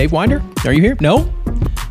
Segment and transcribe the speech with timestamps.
[0.00, 0.08] Dave?
[0.08, 0.42] Dave Winder?
[0.64, 0.96] Are you here?
[0.98, 1.30] No?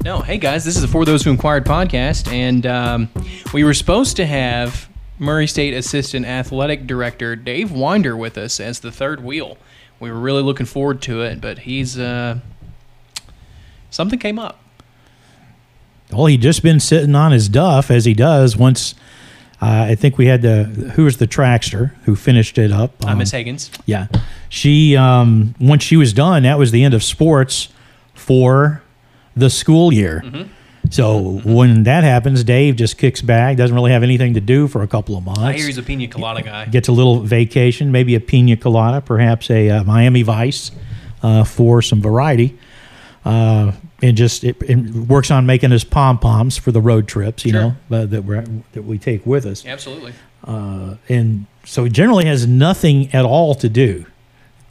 [0.03, 0.21] No.
[0.21, 3.07] Hey, guys, this is the For Those Who Inquired podcast, and um,
[3.53, 4.89] we were supposed to have
[5.19, 9.59] Murray State Assistant Athletic Director Dave Winder with us as the third wheel.
[9.99, 11.99] We were really looking forward to it, but he's.
[11.99, 12.39] Uh,
[13.91, 14.59] something came up.
[16.11, 18.95] Well, he'd just been sitting on his duff as he does once.
[19.61, 20.63] Uh, I think we had the
[20.95, 23.05] who was the trackster who finished it up.
[23.05, 23.69] Uh, Miss Higgins.
[23.85, 24.07] Yeah,
[24.49, 27.67] she um, once she was done, that was the end of sports
[28.29, 28.83] for
[29.35, 30.23] the school year.
[30.91, 34.83] So when that happens, Dave just kicks back, doesn't really have anything to do for
[34.83, 35.41] a couple of months.
[35.41, 36.65] I hear he's a pina colada guy.
[36.67, 40.71] Gets a little vacation, maybe a pina colada, perhaps a uh, Miami Vice
[41.23, 42.55] uh, for some variety.
[43.25, 43.71] Uh,
[44.03, 47.51] and just it, it works on making us pom poms for the road trips, you
[47.51, 47.75] Sure.
[47.89, 48.35] know, that we
[48.73, 50.13] that we take with us Absolutely.
[50.45, 54.05] uh, and so he generally has nothing at all to do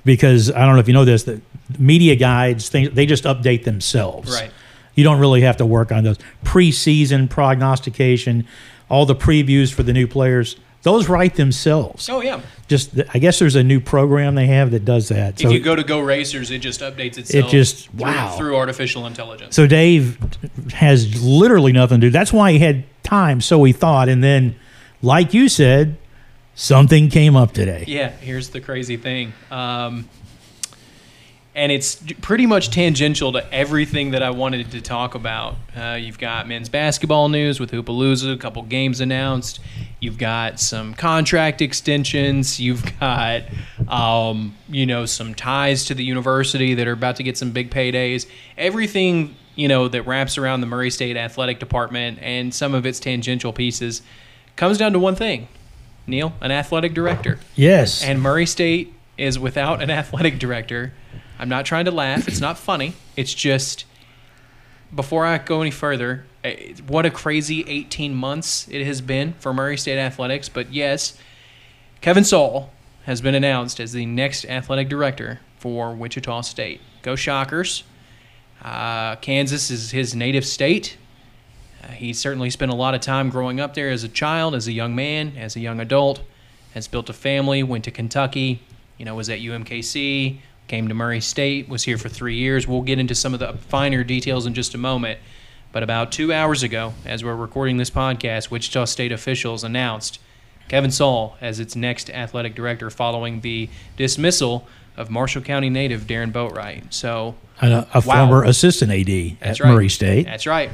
[0.04, 1.42] because I don't know if you know this that
[1.78, 4.30] media guides things they just update themselves.
[4.32, 4.50] Right.
[4.94, 8.46] You don't really have to work on those preseason prognostication,
[8.88, 10.56] all the previews for the new players.
[10.82, 12.08] Those write themselves.
[12.08, 12.40] Oh, yeah.
[12.68, 15.40] Just I guess there's a new program they have that does that.
[15.42, 17.46] if you go to Go Racers, it just updates itself.
[17.46, 18.34] It just- through- wow.
[18.36, 19.56] through artificial intelligence.
[19.56, 20.18] So Dave
[20.74, 22.10] has literally nothing to do.
[22.10, 24.08] That's why he had time, so he thought.
[24.08, 24.54] And then,
[25.02, 25.96] like you said,
[26.54, 27.84] something came up today.
[27.86, 29.32] Yeah, here's the crazy thing.
[29.50, 30.08] Um,
[31.58, 35.56] and it's pretty much tangential to everything that I wanted to talk about.
[35.76, 39.58] Uh, you've got men's basketball news with Hoopalooza, a couple games announced.
[39.98, 42.60] You've got some contract extensions.
[42.60, 43.42] You've got,
[43.88, 47.72] um, you know, some ties to the university that are about to get some big
[47.72, 48.28] paydays.
[48.56, 53.00] Everything, you know, that wraps around the Murray State Athletic Department and some of its
[53.00, 54.02] tangential pieces
[54.54, 55.48] comes down to one thing
[56.06, 57.40] Neal, an athletic director.
[57.56, 58.04] Yes.
[58.04, 60.92] And Murray State is without an athletic director.
[61.38, 62.26] I'm not trying to laugh.
[62.26, 62.94] It's not funny.
[63.16, 63.84] It's just
[64.94, 69.52] before I go any further, eh, what a crazy 18 months it has been for
[69.52, 70.48] Murray State athletics.
[70.48, 71.18] But yes,
[72.00, 72.70] Kevin Saal
[73.04, 76.80] has been announced as the next athletic director for Wichita State.
[77.02, 77.84] Go Shockers!
[78.62, 80.96] Uh, Kansas is his native state.
[81.82, 84.66] Uh, he certainly spent a lot of time growing up there as a child, as
[84.66, 86.22] a young man, as a young adult.
[86.74, 87.62] Has built a family.
[87.62, 88.60] Went to Kentucky.
[88.98, 90.38] You know, was at UMKC.
[90.68, 91.68] Came to Murray State.
[91.68, 92.66] Was here for three years.
[92.68, 95.18] We'll get into some of the finer details in just a moment.
[95.72, 100.20] But about two hours ago, as we're recording this podcast, Wichita State officials announced
[100.68, 106.32] Kevin Saal as its next athletic director following the dismissal of Marshall County native Darron
[106.32, 106.92] Boatright.
[106.92, 108.26] So a, a Wow.
[108.26, 109.72] former assistant AD that's at right.
[109.72, 110.24] Murray State.
[110.26, 110.70] That's right.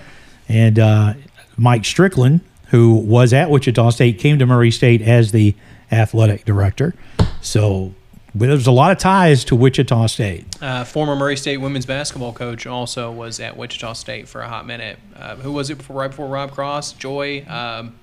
[0.48, 1.14] And uh,
[1.56, 5.54] Mike Strickland, who was at Wichita State, came to Murray State as the
[5.92, 6.94] athletic director.
[7.40, 7.94] So
[8.34, 10.44] there's a lot of ties to Wichita State.
[10.60, 14.66] Uh, former Murray State women's basketball coach also was at Wichita State for a hot
[14.66, 14.98] minute.
[15.16, 16.94] Uh, who was it before, right before Rob Cross?
[16.94, 17.44] Joy.
[17.48, 17.94] Um,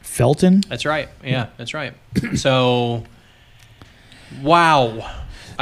[0.00, 0.62] Felton?
[0.68, 1.08] that's right.
[1.24, 1.92] Yeah, that's right.
[2.36, 3.04] So,
[4.42, 5.10] wow.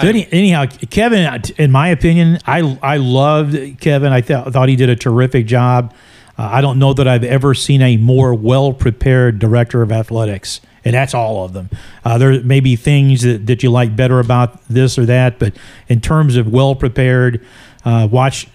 [0.00, 4.12] So any, anyhow, Kevin, in my opinion, I I loved Kevin.
[4.12, 5.92] I th- thought he did a terrific job.
[6.38, 10.60] Uh, I don't know that I've ever seen a more well prepared director of athletics,
[10.84, 11.70] and that's all of them.
[12.04, 15.54] Uh, there may be things that, that you like better about this or that, but
[15.88, 17.44] in terms of well prepared,
[17.84, 18.48] uh, watch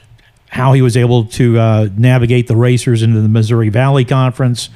[0.49, 4.69] how he was able to uh, navigate the racers into the Missouri Valley Conference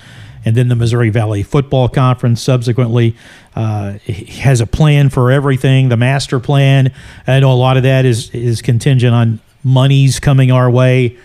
[0.44, 3.16] and then the Missouri Valley Football Conference subsequently.
[3.56, 6.91] Uh, he has a plan for everything, the master plan.
[7.28, 11.18] I know a lot of that is, is contingent on monies coming our way.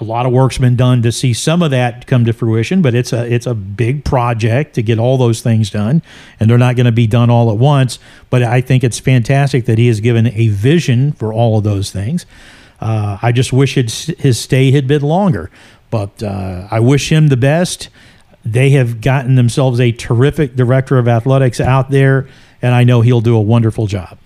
[0.00, 2.94] A lot of work's been done to see some of that come to fruition, but
[2.94, 6.02] it's a it's a big project to get all those things done,
[6.40, 7.98] and they're not going to be done all at once.
[8.30, 11.90] But I think it's fantastic that he has given a vision for all of those
[11.92, 12.26] things.
[12.80, 15.50] Uh, I just wish his, his stay had been longer,
[15.90, 17.88] but uh, I wish him the best.
[18.44, 22.28] They have gotten themselves a terrific director of athletics out there,
[22.62, 24.18] and I know he'll do a wonderful job.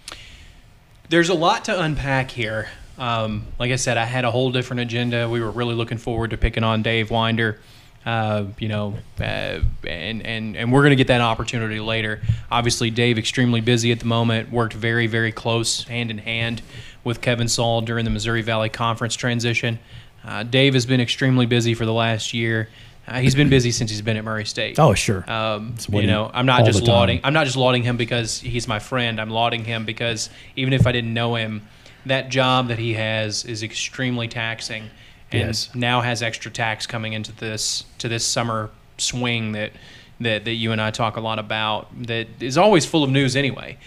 [1.09, 2.69] There's a lot to unpack here.
[3.03, 5.29] Um, like I said, I had a whole different agenda.
[5.29, 7.59] We were really looking forward to picking on Dave Winder.
[8.07, 12.21] Uh, you know, uh, and and and we're going to get that opportunity later.
[12.51, 14.53] Obviously, Dave extremely busy at the moment.
[14.53, 16.63] Worked very very close hand in hand
[17.03, 19.81] with Kevin Saal during the Missouri Valley Conference transition.
[20.25, 22.69] Uh, Dave has been extremely busy for the last year.
[23.09, 24.79] Uh, he's been busy since he's been at Murray State.
[24.79, 25.29] Oh, sure.
[25.29, 27.21] Um, you know, I'm not just lauding.
[27.25, 29.21] I'm not just lauding him because he's my friend.
[29.21, 31.67] I'm lauding him because even if I didn't know him,
[32.07, 34.91] that job that he has is extremely taxing,
[35.31, 35.71] and Yes.
[35.75, 39.73] now has extra tax coming into this to this summer swing that
[40.21, 41.89] that that you and I talk a lot about.
[42.07, 43.79] That is always full of news anyway.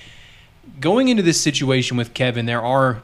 [0.80, 3.04] Going into this situation with Kevin, there are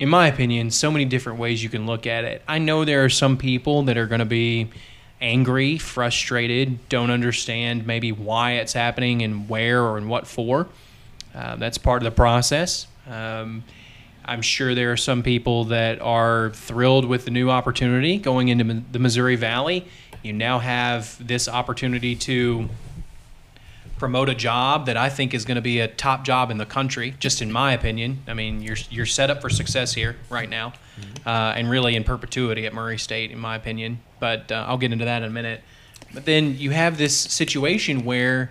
[0.00, 2.42] in my opinion, so many different ways you can look at it.
[2.48, 4.68] I know there are some people that are going to be
[5.20, 10.66] angry, frustrated, don't understand maybe why it's happening and where or and what for.
[11.32, 12.86] Uh, that's part of the process.
[13.08, 13.62] Um,
[14.24, 18.82] I'm sure there are some people that are thrilled with the new opportunity going into
[18.90, 19.86] the Missouri Valley.
[20.22, 22.68] You now have this opportunity to
[23.98, 26.66] promote a job that I think is going to be a top job in the
[26.66, 28.22] country, just in my opinion.
[28.26, 31.28] I mean, you're you're set up for success here right now, mm-hmm.
[31.28, 34.00] uh, and really in perpetuity at Murray State, in my opinion.
[34.20, 35.62] But uh, I'll get into that in a minute.
[36.12, 38.50] But then you have this situation where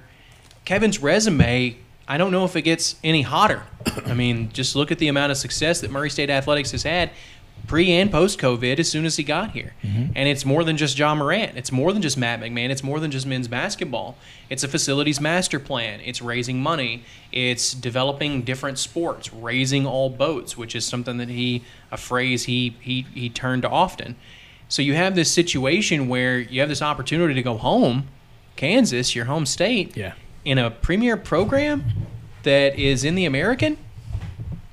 [0.65, 1.77] Kevin's resume.
[2.07, 3.63] I don't know if it gets any hotter.
[4.05, 7.11] I mean, just look at the amount of success that Murray State Athletics has had
[7.67, 9.73] pre and post COVID as soon as he got here.
[9.83, 10.11] Mm-hmm.
[10.15, 11.57] And it's more than just Ja Morant.
[11.57, 12.69] It's more than just Matt McMahon.
[12.69, 14.17] It's more than just men's basketball.
[14.49, 16.01] It's a facilities master plan.
[16.01, 17.03] It's raising money.
[17.31, 22.75] It's developing different sports, raising all boats, which is something that he a phrase he
[22.79, 24.15] he he turned to often.
[24.67, 28.07] So you have this situation where you have this opportunity to go home,
[28.55, 30.13] Kansas, your home state, yeah.
[30.45, 31.83] in a premier program
[32.43, 33.77] that is in the American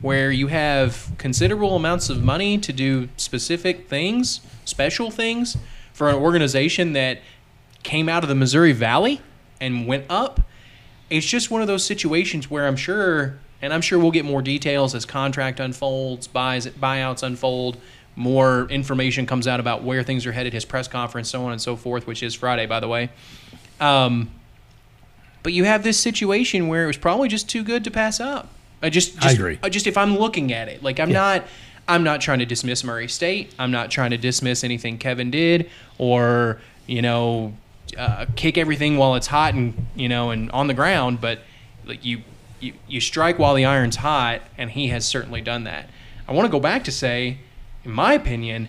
[0.01, 5.57] where you have considerable amounts of money to do specific things, special things
[5.93, 7.21] for an organization that
[7.83, 9.21] came out of the Missouri Valley
[9.61, 10.41] and went up.
[11.11, 14.41] It's just one of those situations where I'm sure, and I'm sure we'll get more
[14.41, 17.77] details as contract unfolds, buys, buyouts unfold,
[18.17, 21.61] more information comes out about where things are headed, his press conference, so on and
[21.61, 23.11] so forth, which is Friday, by the way.
[23.81, 24.31] Um,
[25.43, 28.49] but you have this situation where it was probably just too good to pass up.
[28.83, 29.59] I just, just I agree.
[29.71, 31.19] Just if I'm looking at it, like I'm yeah.
[31.19, 31.45] not
[31.91, 33.53] I'm not trying to dismiss Murray State.
[33.59, 37.55] I'm not trying to dismiss anything Kevin did or, you know,
[37.99, 41.41] uh, kick everything while it's hot and, you know, and on the ground, but
[41.85, 42.23] like you,
[42.61, 45.91] you you strike while the iron's hot and he has certainly done that.
[46.29, 47.39] I want to go back to say,
[47.85, 48.69] in my opinion,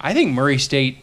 [0.00, 0.98] I think Murray State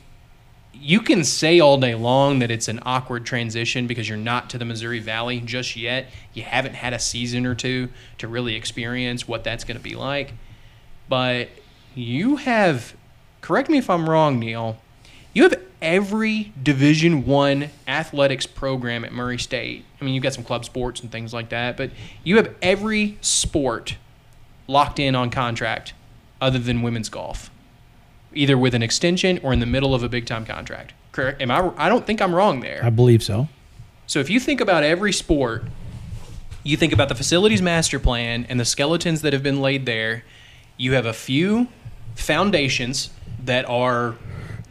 [0.81, 4.57] you can say all day long that it's an awkward transition because you're not to
[4.57, 6.07] the Missouri Valley just yet.
[6.33, 9.95] You haven't had a season or two to really experience what that's going to be
[9.95, 10.33] like.
[11.09, 11.49] But
[11.95, 12.95] you have,
[13.41, 14.77] correct me if I'm wrong, Neal.
[15.33, 19.85] You have every Division One athletics program at Murray State.
[20.01, 21.91] I mean, you've got some club sports and things like that, but
[22.23, 23.97] you have every sport
[24.67, 25.93] locked in on contract
[26.41, 27.49] other than women's golf
[28.37, 30.93] either with an extension or in the middle of a big time contract.
[31.11, 31.41] Correct?
[31.41, 31.71] Am I?
[31.77, 32.81] I don't think I'm wrong there.
[32.83, 33.49] I believe so.
[34.05, 35.65] So if you think about every sport,
[36.63, 40.23] you think about the facilities master plan and the skeletons that have been laid there.
[40.77, 41.67] You have a few
[42.15, 43.09] foundations
[43.43, 44.15] that are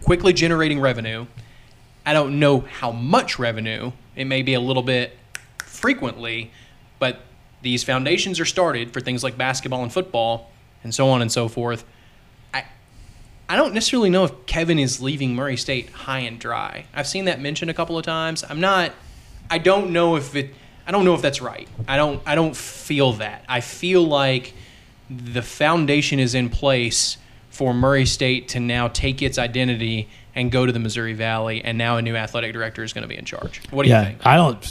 [0.02, 1.26] quickly generating revenue.
[2.04, 3.92] I don't know how much revenue.
[4.14, 5.18] It may be a little bit
[5.58, 6.52] frequently,
[6.98, 7.20] but
[7.62, 10.50] these foundations are started for things like basketball and football
[10.84, 11.84] and so on and so forth.
[13.48, 16.86] I don't necessarily know if Kevin is leaving Murray State high and dry.
[16.92, 18.44] I've seen that mentioned a couple of times.
[18.48, 18.92] I'm not.
[19.50, 20.52] I don't know if it.
[20.86, 21.68] I don't know if that's right.
[21.86, 22.20] I don't.
[22.26, 23.44] I don't feel that.
[23.48, 24.54] I feel like
[25.08, 27.18] the foundation is in place
[27.50, 31.78] for Murray State to now take its identity and go to the Missouri Valley, and
[31.78, 33.62] now a new athletic director is going to be in charge.
[33.70, 34.26] What do yeah, you think?
[34.26, 34.64] I don't.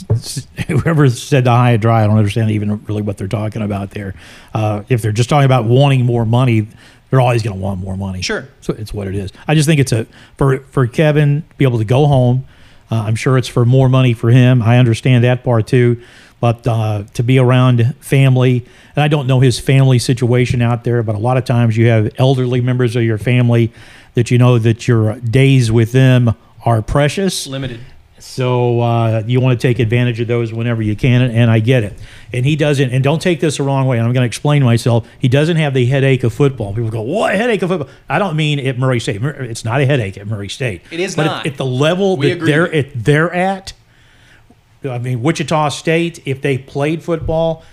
[0.68, 3.90] Whoever said the high and dry, I don't understand even really what they're talking about
[3.90, 4.14] there.
[4.54, 6.68] Uh, if they're just talking about wanting more money,
[7.10, 8.22] they're always going to want more money.
[8.22, 8.48] Sure.
[8.60, 9.32] So it's what it is.
[9.46, 12.46] I just think it's a for for Kevin to be able to go home.
[12.90, 14.62] Uh, I'm sure it's for more money for him.
[14.62, 16.00] I understand that part too,
[16.40, 21.02] but uh, to be around family, and I don't know his family situation out there,
[21.02, 23.72] but a lot of times you have elderly members of your family
[24.14, 27.80] that you know that your days with them are precious, limited.
[28.18, 31.84] So uh, you want to take advantage of those whenever you can, and I get
[31.84, 31.98] it.
[32.32, 32.90] And he doesn't.
[32.90, 33.98] And don't take this the wrong way.
[33.98, 35.06] And I'm going to explain myself.
[35.18, 36.72] He doesn't have the headache of football.
[36.74, 39.22] People go, "What headache of football?" I don't mean at Murray State.
[39.22, 40.82] It's not a headache at Murray State.
[40.90, 42.86] It is but not at, at the level we that they're at.
[42.94, 43.74] They're at.
[44.82, 46.22] I mean, Wichita State.
[46.24, 47.64] If they played football,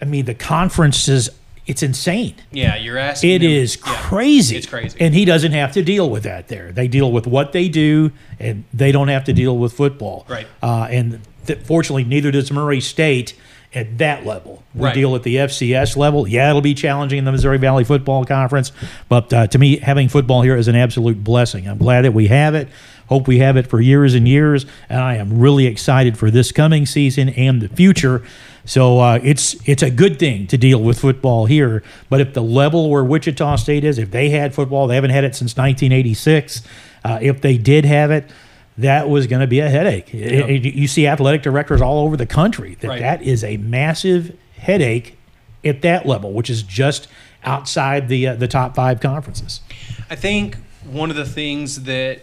[0.00, 1.28] I mean, the conferences
[1.66, 2.34] it's insane.
[2.50, 3.30] Yeah, you're asking.
[3.30, 4.56] It is yeah, crazy.
[4.56, 4.98] It's crazy.
[5.00, 6.72] And he doesn't have to deal with that there.
[6.72, 10.26] They deal with what they do, and they don't have to deal with football.
[10.28, 10.46] Right.
[10.62, 13.34] Uh, and th- fortunately, neither does Murray State
[13.74, 14.62] at that level.
[14.74, 14.94] We right.
[14.94, 16.26] deal at the FCS level.
[16.26, 18.72] Yeah, it'll be challenging in the Missouri Valley Football Conference,
[19.08, 21.68] but uh, to me, having football here is an absolute blessing.
[21.68, 22.68] I'm glad that we have it.
[23.08, 26.52] Hope we have it for years and years, and I am really excited for this
[26.52, 28.22] coming season and the future.
[28.64, 31.82] So uh, it's it's a good thing to deal with football here.
[32.08, 35.24] But if the level where Wichita State is, if they had football, they haven't had
[35.24, 36.62] it since 1986.
[37.04, 38.30] Uh, if they did have it,
[38.78, 40.14] that was going to be a headache.
[40.14, 43.00] It, it, you see athletic directors all over the country that right.
[43.00, 45.18] that is a massive headache
[45.64, 47.08] at that level, which is just
[47.44, 49.60] outside the uh, the top five conferences.
[50.08, 52.22] I think one of the things that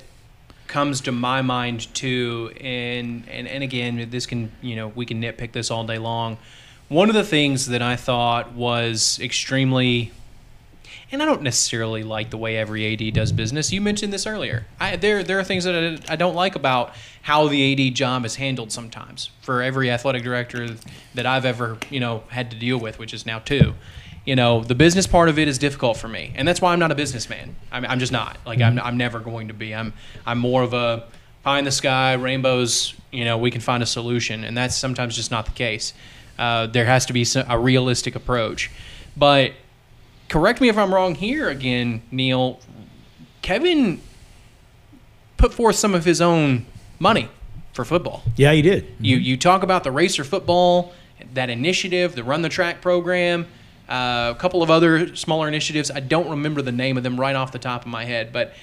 [0.70, 5.22] comes to my mind too, and and and again, this can you know we can
[5.22, 6.38] nitpick this all day long.
[6.88, 10.12] One of the things that I thought was extremely
[11.12, 13.72] and I don't necessarily like the way every AD does business.
[13.72, 14.66] You mentioned this earlier.
[14.80, 18.26] I, there, there are things that I, I, don't like about how the AD job
[18.26, 20.76] is handled sometimes for every athletic director
[21.16, 23.74] that I've ever, you know, had to deal with, which is now two.
[24.30, 26.78] You know, the business part of it is difficult for me, and that's why I'm
[26.78, 27.56] not a businessman.
[27.72, 28.38] I'm, I'm just not.
[28.46, 28.78] Like, mm-hmm.
[28.78, 29.74] I'm, I'm never going to be.
[29.74, 29.92] I'm,
[30.24, 31.06] I'm more of a
[31.42, 32.94] pie in the sky, rainbows.
[33.12, 35.96] You know, we can find a solution, and that's sometimes just not the case.
[36.38, 38.70] Uh, there has to be a realistic approach,
[39.18, 39.54] but
[40.28, 42.60] correct me if I'm wrong here again, Neal.
[43.42, 44.00] Kevin
[45.38, 46.68] put forth some of his own
[47.00, 47.30] money
[47.74, 48.22] for football.
[48.36, 48.84] Yeah, he did.
[48.84, 49.06] Mm-hmm.
[49.06, 50.94] You you talk about the racer football,
[51.34, 53.48] that initiative, the run the track program,
[53.90, 55.90] uh, a couple of other smaller initiatives.
[55.90, 58.54] I don't remember the name of them right off the top of my head, but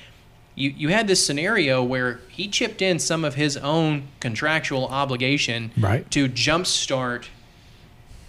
[0.55, 5.73] you you had this scenario where he chipped in some of his own contractual obligation
[5.79, 6.11] right.
[6.11, 7.27] to jumpstart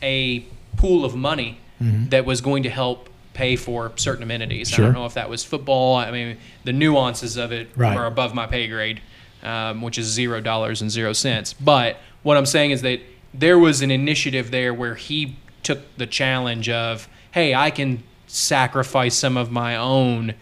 [0.01, 2.09] a pool of money mm-hmm.
[2.09, 4.69] that was going to help pay for certain amenities.
[4.69, 4.85] Sure.
[4.85, 5.95] I don't know if that was football.
[5.95, 7.95] I mean, the nuances of it right.
[7.95, 9.01] are above my pay grade,
[9.43, 11.53] um, which is zero dollars and zero cents.
[11.53, 13.01] But what I'm saying is that
[13.33, 15.35] there was an initiative there where he
[15.67, 20.33] took the challenge of, hey, I can sacrifice some of my own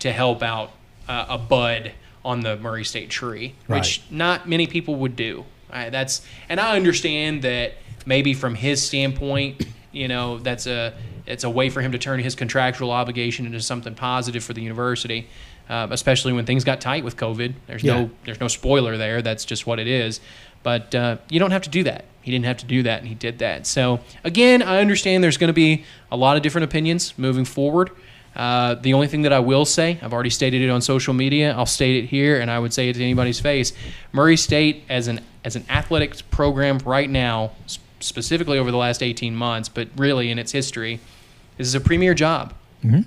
[0.00, 0.72] to help out
[1.08, 3.78] uh, a bud on the Murray State tree, right.
[3.78, 5.46] which not many people would do.
[5.72, 7.72] Right, that's and I understand that
[8.06, 10.94] maybe from his standpoint, you know, that's a
[11.26, 14.60] it's a way for him to turn his contractual obligation into something positive for the
[14.60, 15.26] university,
[15.68, 17.54] uh, especially when things got tight with COVID.
[17.66, 18.02] There's yeah.
[18.02, 19.22] no there's no spoiler there.
[19.22, 20.20] That's just what it is.
[20.64, 22.06] But uh, you don't have to do that.
[22.22, 23.66] He didn't have to do that, and he did that.
[23.66, 27.90] So again, I understand there's going to be a lot of different opinions moving forward.
[28.34, 31.54] Uh, the only thing that I will say, I've already stated it on social media.
[31.54, 33.72] I'll state it here, and I would say it to anybody's face.
[34.12, 37.52] Murray State, as an as an athletics program right now,
[38.00, 41.00] specifically over the last 18 months, but really in its history,
[41.58, 42.54] this is a premier job.
[42.82, 43.02] Mm-hmm.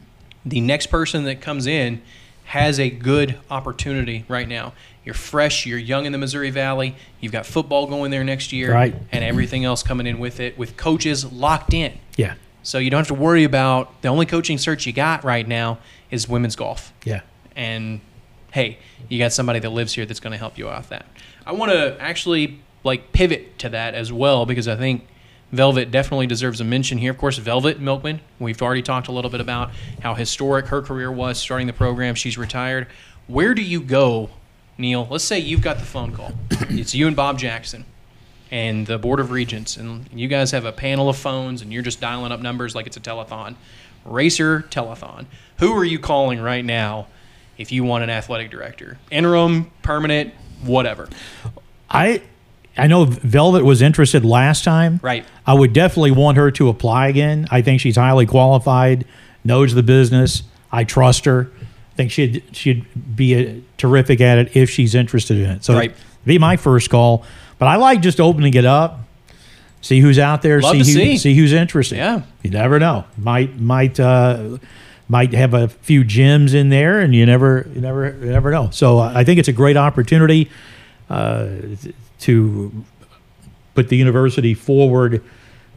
[0.46, 2.02] The next person that comes in
[2.46, 4.74] has a good opportunity right now.
[5.08, 8.74] You're fresh, you're young in the Missouri Valley, you've got football going there next year,
[8.74, 8.94] right.
[9.10, 11.98] and everything else coming in with it, with coaches locked in.
[12.18, 12.34] Yeah.
[12.62, 15.78] So you don't have to worry about the only coaching search you got right now
[16.12, 16.92] is women's golf.
[17.06, 17.22] Yeah.
[17.56, 18.02] And
[18.52, 21.06] hey, you got somebody that lives here that's going to help you out that.
[21.46, 25.08] I want to actually like pivot to that as well because I think
[25.54, 27.12] Velvet definitely deserves a mention here.
[27.12, 29.72] Of course, Velvet Milkman, we've already talked a little bit about
[30.02, 32.14] how historic her career was starting the program.
[32.14, 32.88] She's retired.
[33.28, 34.32] Where do you go,
[34.78, 35.08] Neal?
[35.10, 36.32] Let's say you've got the phone call.
[36.70, 37.86] it's you and Bob Jackson
[38.52, 41.84] and the Board of Regents, and you guys have a panel of phones and you're
[41.84, 43.56] just dialing up numbers like it's a telethon.
[44.06, 45.26] Racer telethon.
[45.60, 47.08] Who are you calling right now
[47.58, 48.98] if you want an athletic director?
[49.12, 51.10] Interim, permanent, whatever.
[51.90, 52.22] I
[52.78, 55.00] I know Velvet was interested last time.
[55.02, 55.26] Right.
[55.46, 57.48] I would definitely want her to apply again.
[57.50, 59.06] I think she's highly qualified,
[59.44, 60.44] knows the business.
[60.72, 61.50] I trust her.
[61.98, 62.86] I think she'd she'd
[63.16, 65.64] be a, terrific at it if she's interested in it.
[65.64, 65.96] So right.
[66.26, 67.26] be my first call.
[67.58, 69.00] But I like just opening it up,
[69.82, 71.18] see who's out there, see who, see.
[71.18, 71.96] see who's interested.
[71.96, 72.22] Yeah.
[72.44, 73.06] You never know.
[73.18, 74.60] Might might uh,
[75.10, 78.70] might have a few gems in there, and you never you never you never know.
[78.70, 80.52] So uh, I think it's a great opportunity.
[81.10, 81.48] Uh,
[82.20, 82.86] to
[83.76, 85.24] put the university forward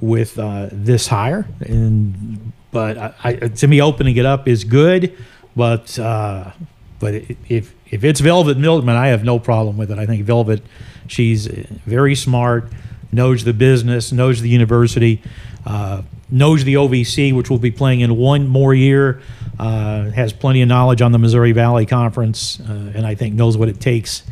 [0.01, 1.47] with uh, this hire.
[1.61, 5.17] And but I, I, to me, opening it up is good.
[5.57, 6.53] But uh,
[6.99, 7.15] but
[7.49, 9.99] if if it's Velvet Milkman, I have no problem with it.
[9.99, 10.63] I think Velvet,
[11.07, 12.71] she's very smart,
[13.13, 15.23] knows the business, knows the university,
[15.67, 19.21] uh, knows the OVC, which will be playing in one more year.
[19.59, 23.59] Uh, has plenty of knowledge on the Missouri Valley Conference, uh, and I think knows
[23.59, 24.23] what it takes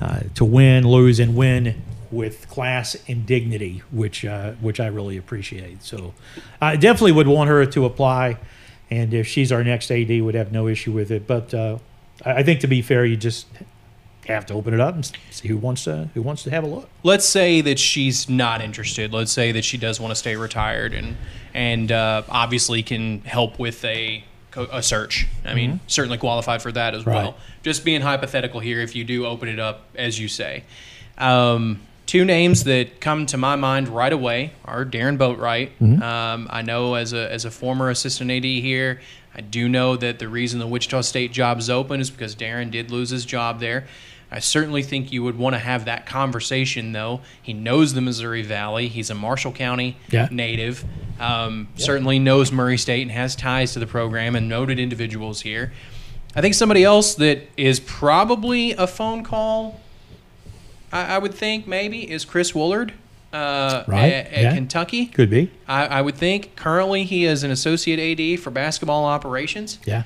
[0.00, 5.16] uh, to win, lose, and win with class and dignity, which uh, which I really
[5.16, 5.82] appreciate.
[5.82, 6.14] So
[6.60, 8.38] I definitely would want her to apply,
[8.90, 11.26] and if she's our next AD, would have no issue with it.
[11.26, 11.78] But uh,
[12.24, 13.46] I think to be fair, you just
[14.26, 16.66] have to open it up and see who wants to who wants to have a
[16.66, 16.88] look.
[17.02, 19.12] Let's say that she's not interested.
[19.12, 21.16] Let's say that she does want to stay retired and
[21.54, 24.24] and uh, obviously can help with a
[24.56, 25.26] a search.
[25.44, 25.84] I mean, mm-hmm.
[25.86, 27.14] certainly qualified for that as right.
[27.14, 27.36] well.
[27.62, 30.64] Just being hypothetical here, if you do open it up, as you say.
[31.18, 35.70] Um, two names that come to my mind right away are Darron Boatright.
[35.80, 36.02] Mm-hmm.
[36.02, 39.00] Um, I know as a, as a former assistant AD here,
[39.34, 42.70] I do know that the reason the Wichita State job is open is because Darron
[42.70, 43.86] did lose his job there.
[44.30, 47.20] I certainly think you would want to have that conversation, though.
[47.40, 48.88] He knows the Missouri Valley.
[48.88, 50.28] He's a Marshall County Yeah.
[50.32, 50.84] native.
[51.20, 55.72] Um, Certainly knows Murray State and has ties to the program and noted individuals here.
[56.34, 59.80] I think somebody else that is probably a phone call,
[60.92, 62.92] I, I would think maybe, is Chris Woolard
[63.32, 64.54] uh, Right, at, at yeah.
[64.54, 65.06] Kentucky.
[65.06, 65.50] Could be.
[65.68, 69.78] I, I would think currently he is an associate AD for basketball operations.
[69.84, 70.04] Yeah.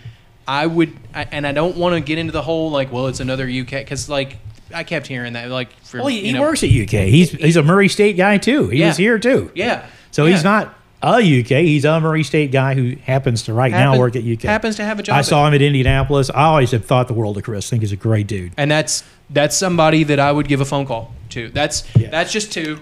[0.48, 3.20] I would, I, and I don't want to get into the whole like, well, it's
[3.20, 4.38] another UK because like
[4.74, 7.06] I kept hearing that like for Well, he, he know, works at UK.
[7.08, 8.68] He's he's a Murray State guy too.
[8.68, 8.88] He Yeah.
[8.88, 9.52] was here too.
[9.54, 10.32] yeah, So yeah.
[10.32, 11.62] he's not a UK.
[11.64, 14.42] He's a Murray State guy who happens to right now work at UK.
[14.42, 15.16] happens to have a job.
[15.16, 16.30] I saw him at Indianapolis.
[16.30, 17.68] I always have thought the world of Chris.
[17.68, 18.52] I think he's a great dude.
[18.56, 21.48] and that's that's somebody that I would give a phone call to.
[21.50, 22.80] That's that's just two.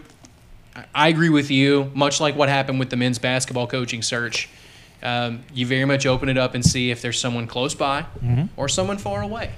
[0.94, 1.90] I- agree with you.
[1.94, 4.48] Much like what happened with the men's basketball coaching search,
[5.02, 8.44] um, you very much open it up and see if there's someone close by Mm-hmm.
[8.56, 9.50] or someone far away.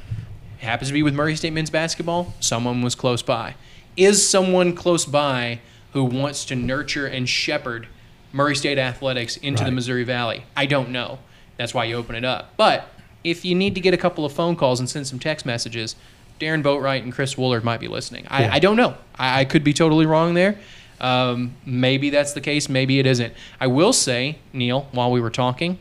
[0.60, 2.34] It happens to be with Murray State men's basketball.
[2.40, 3.54] Someone was close by.
[3.96, 5.60] Is someone close by
[5.92, 7.88] who wants to nurture and shepherd
[8.32, 10.44] Murray State athletics into the Missouri Valley?
[10.56, 11.18] I don't know.
[11.58, 12.54] That's why you open it up.
[12.56, 12.88] But
[13.24, 15.96] if you need to get a couple of phone calls and send some text messages,
[16.40, 18.26] Darron Boatright and Chris Woolard might be listening.
[18.28, 18.54] I, Yeah.
[18.54, 18.94] I don't know.
[19.16, 20.58] I, I could be totally wrong there.
[21.00, 22.68] Um, maybe that's the case.
[22.68, 23.32] Maybe it isn't.
[23.60, 25.78] I will say, Neal, while we were talking,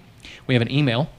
[0.48, 1.10] we have an email.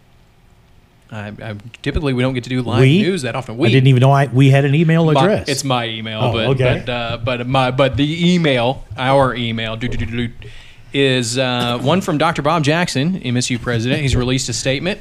[1.12, 3.02] I, I, typically, we don't get to do live We?
[3.02, 3.56] news that often.
[3.58, 5.48] We I didn't even know I, we had an email my- address.
[5.48, 6.82] it's my email, Oh, but okay.
[6.86, 10.32] but uh, but my but the email, our email, doo, doo, doo,
[10.92, 12.42] is uh, one from Dr.
[12.42, 14.02] Bob Jackson, MSU president.
[14.02, 15.00] He's released a statement.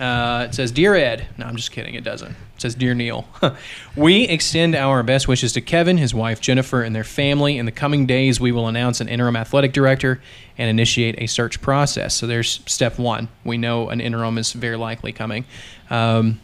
[0.00, 1.94] Uh, it says, "Dear Ed." No, I'm just kidding.
[1.94, 2.34] It doesn't.
[2.56, 3.26] It says, "Dear Neal."
[3.96, 7.58] we extend our best wishes to Kevin, his wife Jennifer, and their family.
[7.58, 10.20] In the coming days, we will announce an interim athletic director
[10.56, 12.14] and initiate a search process.
[12.14, 13.28] So there's step one.
[13.44, 15.44] We know an interim is very likely coming.
[15.90, 16.40] Um,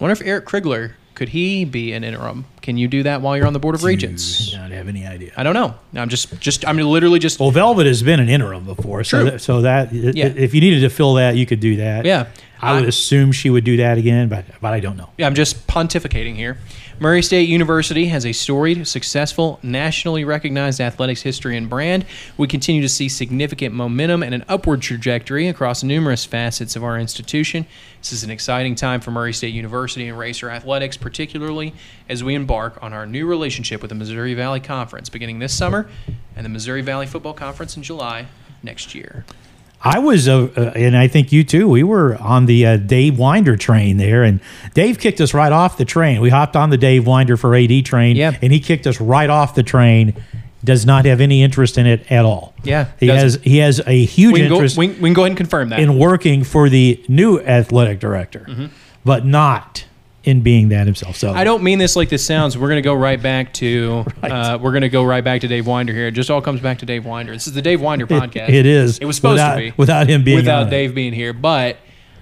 [0.00, 2.44] I wonder if Eric Krigler could he be an interim?
[2.60, 4.50] Can you do that while you're on the board of regents?
[4.50, 5.32] Do not have any idea.
[5.34, 5.74] I don't know.
[5.94, 9.40] I'm just just I'm literally just Well, Velvet has been an interim before, so that,
[9.40, 10.26] so that Yeah.
[10.26, 12.04] if you needed to fill that, you could do that.
[12.04, 12.26] Yeah.
[12.60, 15.10] I would assume she would do that again, but but I don't know.
[15.18, 16.58] Yeah, I'm just pontificating here.
[16.98, 22.06] Murray State University has a storied, successful, nationally recognized athletics history and brand.
[22.38, 26.98] We continue to see significant momentum and an upward trajectory across numerous facets of our
[26.98, 27.66] institution.
[28.00, 31.74] This is an exciting time for Murray State University and Racer Athletics, particularly
[32.08, 35.90] as we embark on our new relationship with the Missouri Valley Conference beginning this summer
[36.34, 38.26] and the Missouri Valley Football Conference in July
[38.62, 39.26] next year.
[39.94, 41.68] I was, uh, uh, and I think you too.
[41.68, 44.40] We were on the uh, Dave Winder train there, and
[44.74, 46.20] Dave kicked us right off the train.
[46.20, 48.36] We hopped on the Dave Winder for AD train, Yeah.
[48.42, 50.14] and he kicked us right off the train.
[50.64, 52.52] Does not have any interest in it at all.
[52.64, 53.40] Yeah, he doesn't.
[53.42, 53.44] has.
[53.52, 55.68] He has a huge We can, go, interest we, we can go ahead and confirm
[55.68, 55.78] that.
[55.78, 58.66] in working for the new athletic director, Mm-hmm.
[59.04, 59.84] but not
[60.26, 61.16] in being that himself.
[61.16, 62.58] So I don't mean this like this sounds.
[62.58, 64.30] We're going to go right back to Right.
[64.32, 66.08] uh, we're going to go right back to Dave Winder here.
[66.08, 67.32] It just all comes back to Dave Winder.
[67.32, 68.48] This is the Dave Winder podcast.
[68.50, 68.98] it is.
[68.98, 70.70] It was supposed without, to be without him being without on it.
[70.70, 71.78] Dave being here, but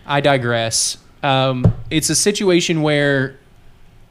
[0.06, 0.98] I digress.
[1.22, 3.38] Um, it's a situation where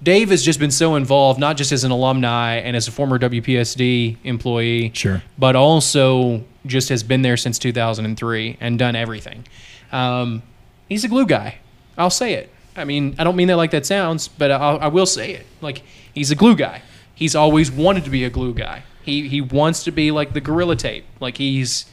[0.01, 3.17] Dave has just been so involved, not just as an alumni and as a former
[3.19, 5.21] WPSD employee, Sure.
[5.37, 9.45] but also just has been there since 2003 and done everything.
[9.91, 10.41] Um,
[10.89, 11.59] he's a glue guy.
[11.97, 12.49] I'll say it.
[12.75, 15.45] I mean, I don't mean that like that sounds, but I'll, I will say it.
[15.61, 15.83] Like
[16.13, 16.81] he's a glue guy.
[17.15, 18.83] He's always wanted to be a glue guy.
[19.03, 21.05] He he wants to be like the gorilla tape.
[21.19, 21.85] Like he's.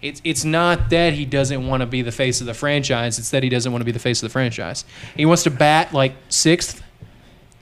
[0.00, 3.18] It's it's not that he doesn't want to be the face of the franchise.
[3.18, 4.84] It's that he doesn't want to be the face of the franchise.
[5.16, 6.84] He wants to bat like sixth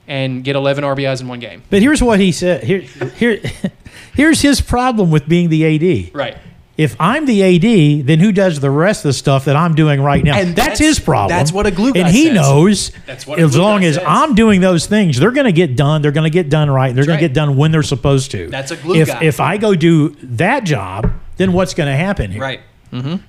[0.06, 1.62] and get 11 RBIs in one game.
[1.70, 2.62] But here's what he said.
[2.62, 3.40] Here, here,
[4.14, 6.14] here's his problem with being the AD.
[6.14, 6.36] Right.
[6.76, 10.00] If I'm the AD, then who does the rest of the stuff that I'm doing
[10.00, 10.36] right now?
[10.36, 11.30] And that's, that's- his problem.
[11.36, 12.34] that's what a glue guy And he says.
[12.34, 14.04] knows That's what a as glue long guy as says.
[14.06, 16.02] I'm doing those things, they're going to get done.
[16.02, 16.94] They're going to get done right.
[16.94, 17.22] They're going right.
[17.22, 18.48] to get done when they're supposed to.
[18.48, 19.22] That's a glue if, guy.
[19.24, 22.40] If I go do that job, then what's going to happen here?
[22.42, 22.60] Right.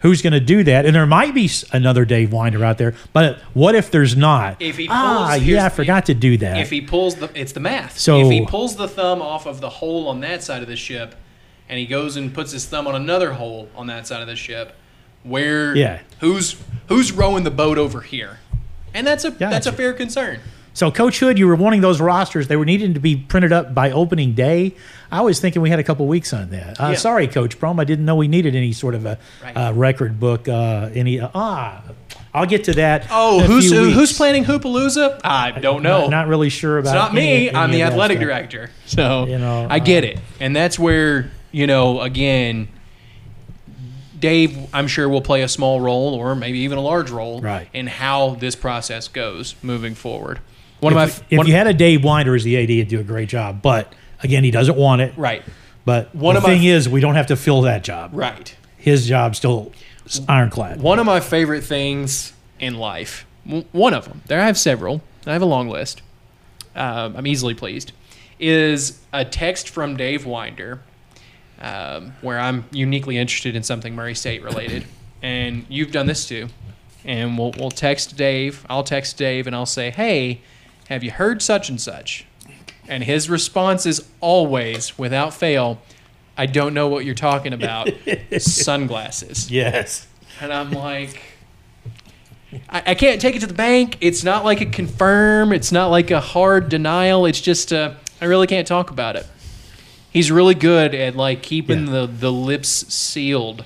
[0.01, 0.85] Who's going to do that?
[0.85, 4.61] And there might be another Dave Winder out there, but what if there's not?
[4.61, 6.57] If he ah, pulls- here's yeah, I the- forgot to do that.
[6.59, 7.97] If he pulls the, it's the math.
[7.97, 10.77] So- if he pulls the thumb off of the hole on that side of the
[10.77, 11.15] ship,
[11.69, 14.35] and he goes and puts his thumb on another hole on that side of the
[14.35, 14.75] ship,
[15.23, 15.99] where Yeah.
[16.19, 16.55] who's
[16.87, 18.39] who's rowing the boat over here?
[18.93, 20.39] And that's a that's a fair concern.
[20.73, 22.47] So, Coach Hood, you were wanting those rosters.
[22.49, 24.75] They were needing to be printed up by opening day.
[25.11, 26.79] I was thinking we had a couple weeks on that.
[26.79, 26.93] Uh, Yeah.
[26.97, 27.79] Sorry, Coach Prohm.
[27.79, 29.53] I didn't know we needed any sort of a Right.
[29.57, 30.47] uh, record book.
[30.47, 31.81] Uh, any uh, ah,
[32.31, 33.07] I'll get to that.
[33.09, 35.19] Oh, who's few who's planning Hoopalooza?
[35.23, 36.01] I don't know.
[36.01, 36.89] Not, not really sure about.
[36.91, 37.49] It's not me.
[37.49, 38.69] any I'm the athletic director.
[38.85, 42.67] So You know, I get uh, it, and that's where you know again.
[44.19, 47.67] Dave, I'm sure will play a small role, or maybe even a large role, Right.
[47.71, 50.39] in how this process goes moving forward.
[50.79, 52.87] One of my if, if one, you had a Dave Winder as the AD, he'd
[52.87, 53.61] do a great job.
[53.61, 55.13] But again, he doesn't want it.
[55.17, 55.43] right,
[55.85, 58.09] But One the of my- thing is, we don't have to fill that job.
[58.13, 58.55] right.
[58.77, 59.71] His job's still
[60.27, 60.81] ironclad.
[60.81, 63.25] One of my favorite things in life,
[63.71, 66.01] one of them, there I have several, I have a long list,
[66.75, 67.91] um, I'm easily pleased,
[68.39, 70.79] is a text from Dave Winder
[71.61, 74.85] um, where I'm uniquely interested in something Murray State related.
[75.21, 76.47] And you've done this too.
[77.03, 80.41] And we'll, we'll text Dave, I'll text Dave and I'll say, hey,
[80.89, 82.25] have you heard such and such?
[82.87, 85.81] And his response is always, without fail,
[86.37, 87.89] I don't know what you're talking about.
[88.37, 89.51] Sunglasses.
[89.51, 90.07] Yes.
[90.39, 91.21] And I'm like,
[92.69, 93.97] I, I can't take it to the bank.
[94.01, 95.51] It's not like a confirm.
[95.51, 97.25] It's not like a hard denial.
[97.25, 99.25] It's just, uh, I really can't talk about it.
[100.11, 101.91] He's really good at like keeping Yeah.
[102.01, 103.63] the, the lips sealed.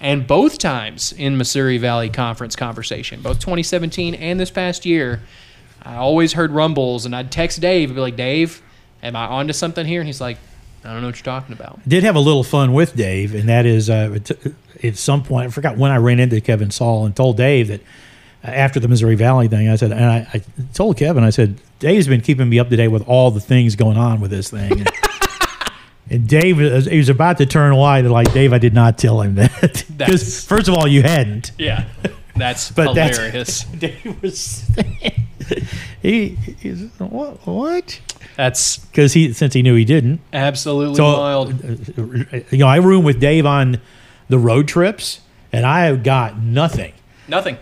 [0.00, 5.20] And both times in Missouri Valley Conference conversation, both 2017 and this past year,
[5.82, 8.62] I always heard rumbles and I'd text Dave and be like, Dave,
[9.02, 10.00] am I onto something here?
[10.00, 10.38] And he's like,
[10.84, 11.78] I don't know what you're talking about.
[11.88, 14.18] Did have a little fun with Dave, and that is uh,
[14.82, 17.80] at- some point, I forgot when I ran into Kevin Saal and told Dave that
[18.42, 20.42] uh, after the Missouri Valley thing, I said, and I, I
[20.74, 23.76] told Kevin, I said, Dave's been keeping me up to date with all the things
[23.76, 24.84] going on with this thing.
[26.12, 29.34] And, Dave, he was about to turn white, like, Dave, I did not tell him
[29.36, 29.84] that.
[29.96, 31.52] Because, first of all, you hadn't.
[31.58, 31.86] Yeah.
[32.36, 33.64] That's But that's- hilarious.
[33.78, 34.64] Dave was,
[36.02, 37.46] he, he's, what?
[37.46, 38.00] What?
[38.36, 40.20] That's Because he, since he knew he didn't.
[40.32, 41.52] absolutely So, wild.
[41.64, 43.80] uh, you know, I room with Dave on
[44.28, 45.20] the road trips,
[45.52, 46.92] and I got nothing.
[47.28, 47.58] Nothing.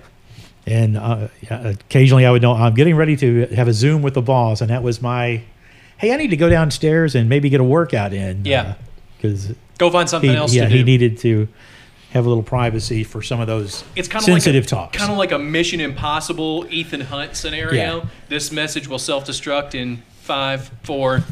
[0.66, 4.22] And uh, occasionally, I would know I'm getting ready to have a Zoom with the
[4.22, 5.42] boss, and that was my,
[6.00, 8.38] hey, I need to go downstairs and maybe get a workout in.
[8.38, 8.74] Uh, yeah.
[9.16, 10.76] because Go find something he, else yeah, to do.
[10.76, 11.46] he needed to
[12.12, 14.98] have a little privacy for some of those it's kind of sensitive like a, talks.
[14.98, 17.98] Kind of like a Mission Impossible Ethan Hunt scenario.
[17.98, 18.06] Yeah.
[18.28, 21.22] This message will self-destruct in five, four.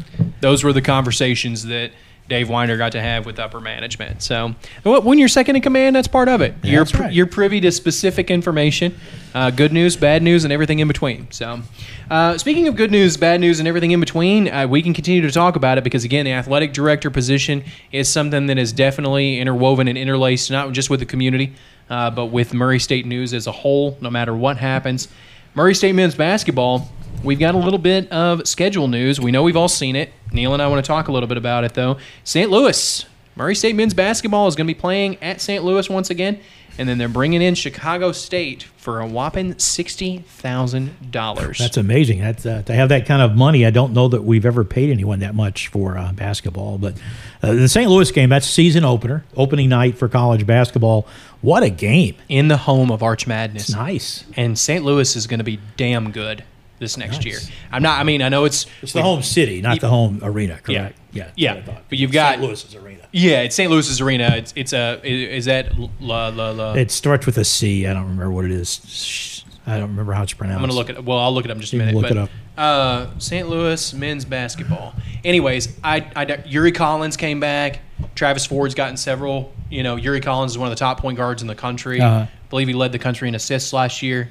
[0.41, 1.91] Those were the conversations that
[2.29, 4.21] Dave Winder got to have with upper management.
[4.21, 6.53] So when you're second in command, that's part of it.
[6.63, 7.11] you're right.
[7.11, 8.95] you're privy to specific information,
[9.33, 11.29] uh, good news, bad news, and everything in between.
[11.31, 11.61] So,
[12.09, 15.21] uh, speaking of good news, bad news, and everything in between, uh, we can continue
[15.23, 19.39] to talk about it because again, the athletic director position is something that is definitely
[19.39, 21.53] interwoven and interlaced, not just with the community,
[21.89, 23.97] uh, but with Murray State news as a whole.
[24.01, 25.07] No matter what happens,
[25.55, 26.89] Murray State men's basketball.
[27.23, 29.19] We've got a little bit of schedule news.
[29.19, 30.11] We know we've all seen it.
[30.31, 31.97] Neal and I want to talk a little bit about it, though.
[32.23, 32.49] St.
[32.49, 35.63] Louis, Murray State men's basketball is going to be playing at St.
[35.63, 36.39] Louis once again,
[36.77, 41.57] and then they're bringing in Chicago State for a whopping sixty thousand dollars.
[41.57, 42.19] That's amazing.
[42.19, 43.65] That's uh, to have that kind of money.
[43.65, 46.77] I don't know that we've ever paid anyone that much for uh, basketball.
[46.77, 46.95] But
[47.43, 47.89] uh, the St.
[47.89, 51.05] Louis game, that's season opener, opening night for college basketball.
[51.41, 52.15] What a game!
[52.29, 53.71] in the home of Arch Madness.
[53.71, 54.25] Nice.
[54.35, 54.83] And St.
[54.85, 56.43] Louis is going to be damn good
[56.79, 57.25] this next Nice.
[57.25, 57.39] year.
[57.71, 57.99] I'm not.
[57.99, 60.59] I mean, I know it's It's the home city, not the home arena.
[60.63, 60.97] Correct.
[61.13, 61.27] Yeah.
[61.35, 61.53] Yeah.
[61.55, 61.71] Yeah.
[61.71, 61.77] I.
[61.89, 62.41] But you've got- St.
[62.41, 62.99] Louis's arena.
[63.11, 63.71] Yeah, it's St.
[63.71, 64.33] Louis's arena.
[64.35, 66.73] It's it's a is that la la la.
[66.73, 67.87] It starts with a C.
[67.87, 69.43] I don't remember what it is.
[69.65, 70.63] I don't remember how it's pronounced.
[70.63, 71.03] I'm gonna look at.
[71.03, 71.93] Well, I'll look it up in just a minute.
[71.93, 72.29] look but, it up.
[72.57, 73.47] Uh, St.
[73.47, 74.93] Louis men's basketball.
[75.23, 77.79] Anyways, I, I Yuri Collins came back.
[78.15, 79.53] Travis Ford's gotten several.
[79.69, 82.01] You know, Yuri Collins is one of the top point guards in the country.
[82.01, 82.25] Uh-huh.
[82.49, 84.29] believe he led the country in assists last year.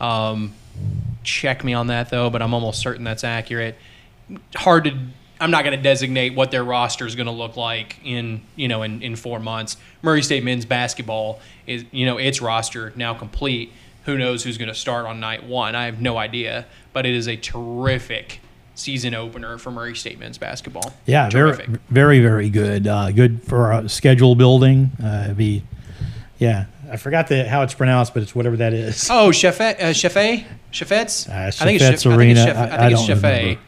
[0.00, 0.54] Um,
[1.22, 3.76] check me on that though, but I'm almost certain that's accurate.
[4.54, 4.98] Hard to.
[5.40, 8.68] I'm not going to designate what their roster is going to look like in you
[8.68, 9.76] know in, in four months.
[10.02, 13.72] Murray State men's basketball is you know its roster now complete.
[14.04, 15.74] Who knows who's going to start on night one?
[15.74, 18.40] I have no idea, but it is a terrific
[18.74, 20.94] season opener for Murray State men's basketball.
[21.04, 21.66] Yeah, terrific.
[21.66, 22.86] very, very, very good.
[22.86, 24.92] Uh, good for uh, schedule building.
[25.02, 25.62] Uh, be,
[26.38, 26.66] yeah.
[26.90, 29.08] I forgot the, how it's pronounced, but it's whatever that is.
[29.10, 31.28] Oh, Chefet, uh, Chefet, Chefet's.
[31.28, 32.44] Uh, I think it's Chefet's Chef- I think it's Arena.
[32.44, 33.40] Chef- I- think it's Chefet.
[33.40, 33.60] remember.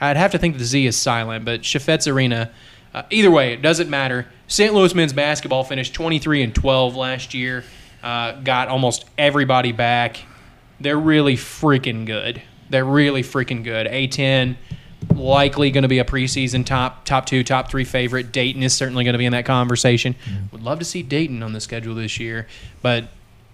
[0.00, 2.50] I'd have to think the Z is silent, but Chefet's Arena.
[2.92, 4.26] Uh, either way, it doesn't matter.
[4.46, 4.72] St.
[4.74, 7.64] Louis men's basketball finished 23 and 12 last year.
[8.02, 10.18] Uh, got almost everybody back.
[10.80, 12.42] They're really freaking good.
[12.70, 13.86] They're really freaking good.
[13.86, 14.56] A10
[15.14, 18.32] likely going to be a preseason top top two, top three favorite.
[18.32, 20.14] Dayton is certainly going to be in that conversation.
[20.52, 22.46] Would love to see Dayton on the schedule this year,
[22.82, 23.04] but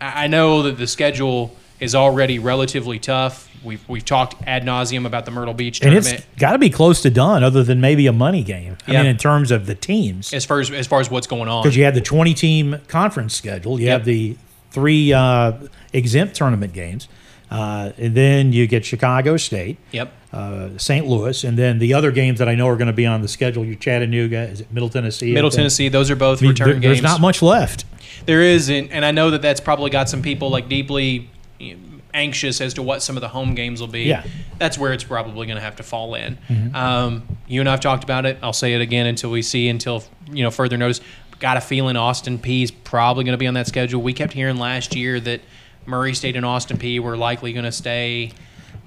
[0.01, 3.49] I know that the schedule is already relatively tough.
[3.63, 6.71] We've we've talked ad nauseum about the Myrtle Beach and tournament it's got to be
[6.71, 8.77] close to done, other than maybe a money game.
[8.87, 9.03] I Yeah.
[9.03, 11.63] mean, in terms of the teams, as far as as far as what's going on.
[11.63, 14.37] because you have the 20 team conference schedule, you have the
[14.71, 15.53] three uh,
[15.93, 17.09] exempt tournament games,
[17.51, 19.77] uh, and then you get Chicago State.
[19.93, 20.11] Yep.
[20.33, 21.07] Uh, St.
[21.07, 23.27] Louis, and then the other games that I know are going to be on the
[23.27, 23.65] schedule.
[23.65, 25.33] Your Chattanooga, is it Middle Tennessee?
[25.35, 25.51] Middle?
[25.51, 27.85] Tennessee, those are both I mean, return there- There's not much left.
[28.27, 31.29] There is, and, and I know that that's probably got some people like deeply,
[32.13, 34.25] anxious as to what some of the home games will be, Yeah.
[34.59, 36.39] that's where it's probably going to have to fall in.
[36.49, 36.75] Mm-hmm.
[36.75, 38.39] Um, you and I've talked about it.
[38.43, 41.01] I'll say it again until we see until you know further notice.
[41.39, 44.03] Got a feeling Austin Peay is probably going to be on that schedule.
[44.03, 45.41] We kept hearing last year that
[45.87, 48.33] Murray State and Austin Peay were likely going to stay,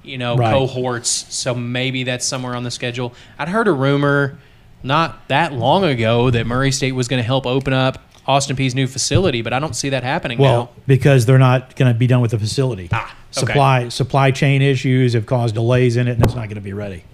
[0.04, 0.52] you know, Right.
[0.52, 1.26] cohorts.
[1.28, 3.14] So maybe that's somewhere on the schedule.
[3.38, 4.38] I'd heard a rumor
[4.82, 8.74] not that long ago that Murray State was going to help open up Austin Peay's
[8.74, 10.82] new facility, but I don't see that happening Well, now.
[10.86, 12.88] because they're not going to be done with the facility.
[12.92, 13.14] Ah, okay.
[13.30, 16.72] Supply supply chain issues have caused delays in it, and it's not going to be
[16.72, 17.04] ready.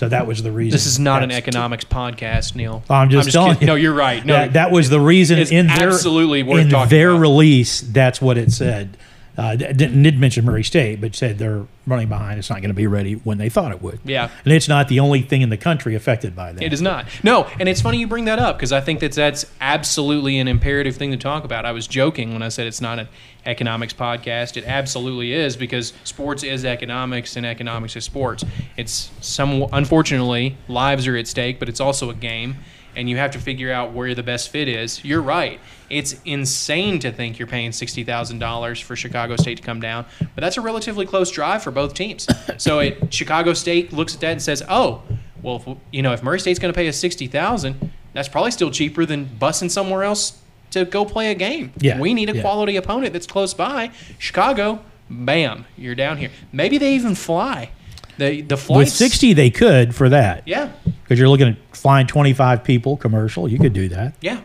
[0.00, 0.72] So that was the reason.
[0.72, 2.82] This is not an That's- economics podcast, Neal.
[2.90, 3.62] I'm just telling kidding.
[3.62, 3.66] you.
[3.68, 4.24] No, you're right.
[4.26, 7.20] No, that, that was the reason in their absolutely in their about.
[7.20, 7.80] release.
[7.80, 8.96] That's what it said.
[9.36, 12.38] Uh, didn't did mention Murray State, but said they're running behind.
[12.38, 13.98] It's not going to be ready when they thought it would.
[14.04, 14.30] Yeah.
[14.44, 16.62] and it's not the only thing in the country affected by that.
[16.62, 17.06] It is not.
[17.22, 20.48] No, and it's funny you bring that up because I think that that's absolutely an
[20.48, 21.64] imperative thing to talk about.
[21.64, 23.08] I was joking when I said it's not an
[23.46, 24.56] economics podcast.
[24.56, 28.44] It absolutely is because sports is economics and economics is sports.
[28.76, 32.56] It's some unfortunately lives are at stake, but it's also a game
[32.96, 35.04] and you have to figure out where the best fit is.
[35.04, 35.60] You're right.
[35.90, 40.56] It's insane to think you're paying $60,000 for Chicago State to come down, but that's
[40.56, 42.26] a relatively close drive for both teams.
[42.56, 45.02] So it, Chicago State looks at that and says, "Oh,
[45.42, 48.70] well, if, you know, if Murray State's going to pay us 60,000, that's probably still
[48.70, 50.38] cheaper than busing somewhere else
[50.70, 51.72] to go play a game.
[51.78, 52.40] Yeah, We need a yeah.
[52.42, 53.90] quality opponent that's close by.
[54.18, 56.30] Chicago, bam, you're down here.
[56.52, 57.70] Maybe they even fly.
[58.18, 60.70] The the With sixty, they could for that Yeah.
[61.12, 63.46] Because you're looking at flying twenty five people commercial.
[63.46, 64.14] You could do that.
[64.22, 64.40] Yeah.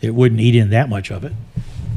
[0.00, 1.32] It wouldn't eat in that much of it.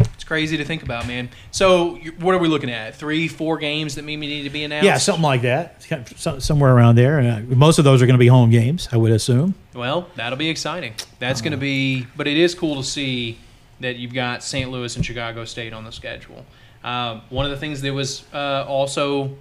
[0.01, 1.29] It's crazy to think about, man.
[1.51, 2.95] So, what are we looking at?
[2.95, 4.85] Three, four games that maybe need to be announced?
[4.85, 5.75] Yeah, something like that.
[5.77, 7.19] It's kind of somewhere around there.
[7.19, 9.55] And uh, most of those are going to be home games, I would assume.
[9.73, 10.95] Well, that'll be exciting.
[11.19, 13.37] That's going to be, but it is cool to see
[13.79, 14.69] that you've got St.
[14.69, 16.45] Louis and Chicago State on the schedule.
[16.83, 19.37] Um, one of the things that was uh, also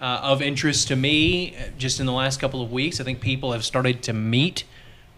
[0.00, 3.20] uh, of interest to me uh, just in the last couple of weeks, I think
[3.20, 4.64] people have started to meet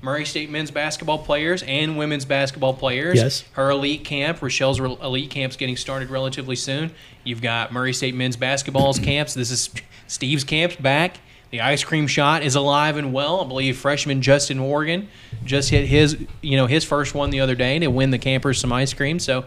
[0.02, 3.16] Murray State men's basketball players and women's basketball players.
[3.16, 3.44] Yes.
[3.52, 6.92] Her elite camp, Rechelle's re- elite camp's getting started relatively soon.
[7.22, 9.34] You've got Murray State men's basketball's camps.
[9.34, 9.70] This is
[10.06, 11.18] Steve's camp's back.
[11.50, 13.40] The ice cream shot is alive and well.
[13.40, 15.08] I believe freshman Justin Morgan
[15.44, 18.60] just hit his, you know, his first one the other day to win the campers
[18.60, 19.18] some ice cream.
[19.18, 19.44] So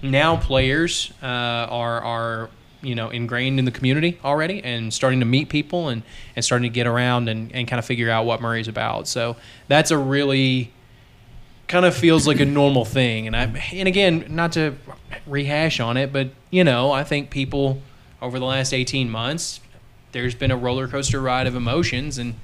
[0.00, 2.50] now players uh, are are
[2.82, 6.02] you know ingrained in the community already and starting to meet people and,
[6.36, 9.08] and starting to get around and, and kind of figure out what Murray's about.
[9.08, 9.36] So
[9.68, 10.72] that's a really
[11.68, 13.26] kind of feels like a normal thing.
[13.26, 14.74] And I and again, not to
[15.26, 17.80] rehash on it, but you know, I think people
[18.20, 19.60] over the last 18 months,
[20.12, 22.34] there's been a roller coaster ride of emotions and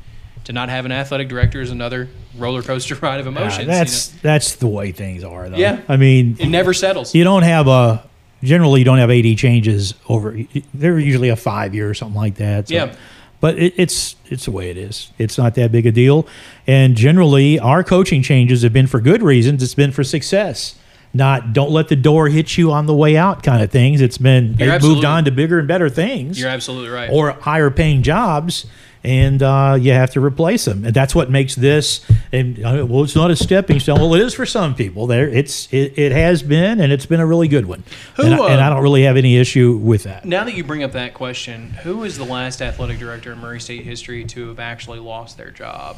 [0.45, 3.61] to not have an athletic director is another roller coaster ride of emotions.
[3.61, 5.57] you that's that's the way things are, though.
[5.57, 5.83] Yeah.
[5.89, 7.15] I mean, it never settles.
[7.15, 8.08] you don't have a
[8.43, 10.39] generally you don't have 80 changes over.
[10.75, 12.69] They're usually a five year or something like that.
[12.69, 12.95] so- Yeah.
[13.41, 15.13] But it, it's it's the way it is.
[15.17, 16.27] It's not that big a deal,
[16.67, 19.63] and generally our coaching changes have been for good reasons.
[19.63, 20.75] It's been for success,
[21.15, 24.01] not don't let the door hit you on the way out kind of things.
[24.01, 27.11] It's been they've moved on to bigger and better things You're absolutely right.
[27.13, 28.67] or higher paying jobs,
[29.05, 30.85] and uh, you have to replace them.
[30.85, 32.05] And that's what makes this.
[32.33, 34.01] And uh, well, it's not a stepping stone.
[34.01, 35.07] Well, it is for some people.
[35.07, 37.85] There, it's it, it has been, and it's been a really good one.
[38.17, 40.25] Who, and, I, and uh, I don't really have any issue with that.
[40.25, 43.61] now that you bring up that question, who is the last athletic director in Murray
[43.61, 45.97] State history to have actually lost their job?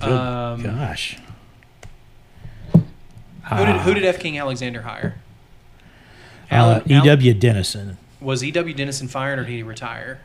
[0.00, 1.16] Good Um, Gosh,
[2.74, 4.18] Who did, who did F.
[4.18, 5.14] King Alexander hire?
[6.50, 7.34] uh, Alan- E.W.
[7.34, 7.96] Dennison.
[8.20, 8.74] was E.W.
[8.74, 10.20] Dennison fired or did he retire?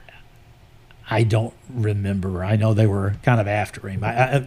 [1.09, 2.43] I don't remember.
[2.43, 4.03] I know they were kind of after him.
[4.03, 4.45] I, I,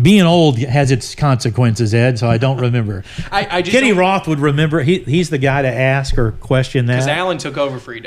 [0.00, 2.18] being old has its consequences, Ed.
[2.18, 3.04] So I don't remember.
[3.32, 4.80] I, I just Kenny don't- Roth would remember.
[4.80, 6.94] He, he's the guy to ask or question that.
[6.94, 8.04] Because Allen took over for EW.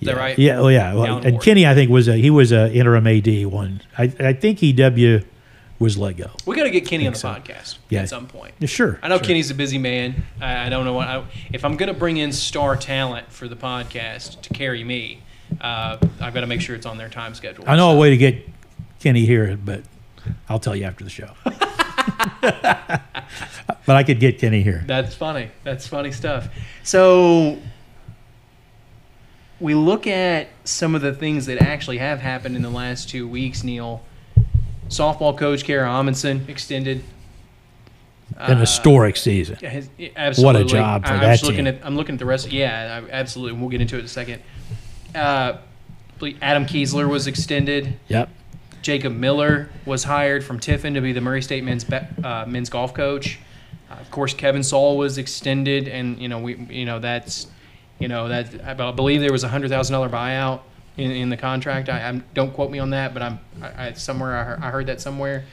[0.00, 0.14] Is yeah.
[0.14, 0.38] that right?
[0.38, 0.60] Yeah.
[0.60, 0.94] Oh, yeah.
[0.94, 3.82] Well, and Kenny, I think was a he was a interim AD one.
[3.98, 5.22] I, I think EW
[5.78, 6.30] was let go.
[6.46, 7.28] We got to get Kenny on the so.
[7.28, 8.02] podcast Yeah.
[8.02, 8.54] at some point.
[8.60, 8.98] Yeah, Sure.
[9.02, 9.26] I know sure.
[9.26, 10.22] Kenny's a busy man.
[10.40, 11.08] I, I don't know what.
[11.08, 15.22] I, if I'm going to bring in star talent for the podcast to carry me,
[15.60, 17.64] uh, I've got to make sure it's on their time schedule.
[17.66, 18.46] I know a way to get
[19.00, 19.82] Kenny here, but
[20.48, 21.30] I'll tell you after the show.
[22.40, 24.82] but I could get Kenny here.
[24.86, 25.50] That's funny.
[25.64, 26.48] That's funny stuff.
[26.82, 27.58] So
[29.60, 33.28] we look at some of the things that actually have happened in the last two
[33.28, 34.02] weeks, Neal.
[34.88, 37.04] Softball coach Kara Amundsen extended.
[38.36, 39.58] An Uh, historic season.
[39.60, 40.64] Yeah, his- yeah, absolutely.
[40.64, 41.66] job for I, I'm that looking team.
[41.66, 41.84] at.
[41.84, 42.50] I'm looking at the rest.
[42.50, 43.58] Yeah, I, absolutely.
[43.60, 44.42] We'll get into it in a second.
[45.14, 45.58] Uh,
[46.42, 47.98] Adam Kiesler was extended.
[48.08, 48.28] Yep.
[48.82, 51.84] Jacob Miller was hired from Tiffin to be the Murray State men's
[52.24, 53.38] uh, men's golf coach.
[53.90, 57.46] Uh, of course, Kevin Saal was extended, and you know we you know that's
[58.00, 60.62] You know that I believe there was a hundred thousand dollar buyout
[60.96, 61.88] in, in the contract.
[61.90, 64.70] I I'm, don't quote me on that, but I'm I, I somewhere I heard, I
[64.70, 65.44] heard that somewhere.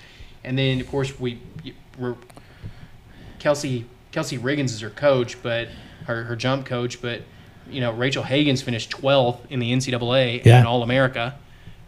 [0.45, 1.41] And then of course we
[1.99, 2.15] we're
[3.39, 5.67] Kelsey Kelsey Riggins is her coach, but
[6.05, 7.21] her, her jump coach, but
[7.69, 10.59] you know Rachel Hagens finished 12th in the NCAA Yeah.
[10.59, 11.35] and All America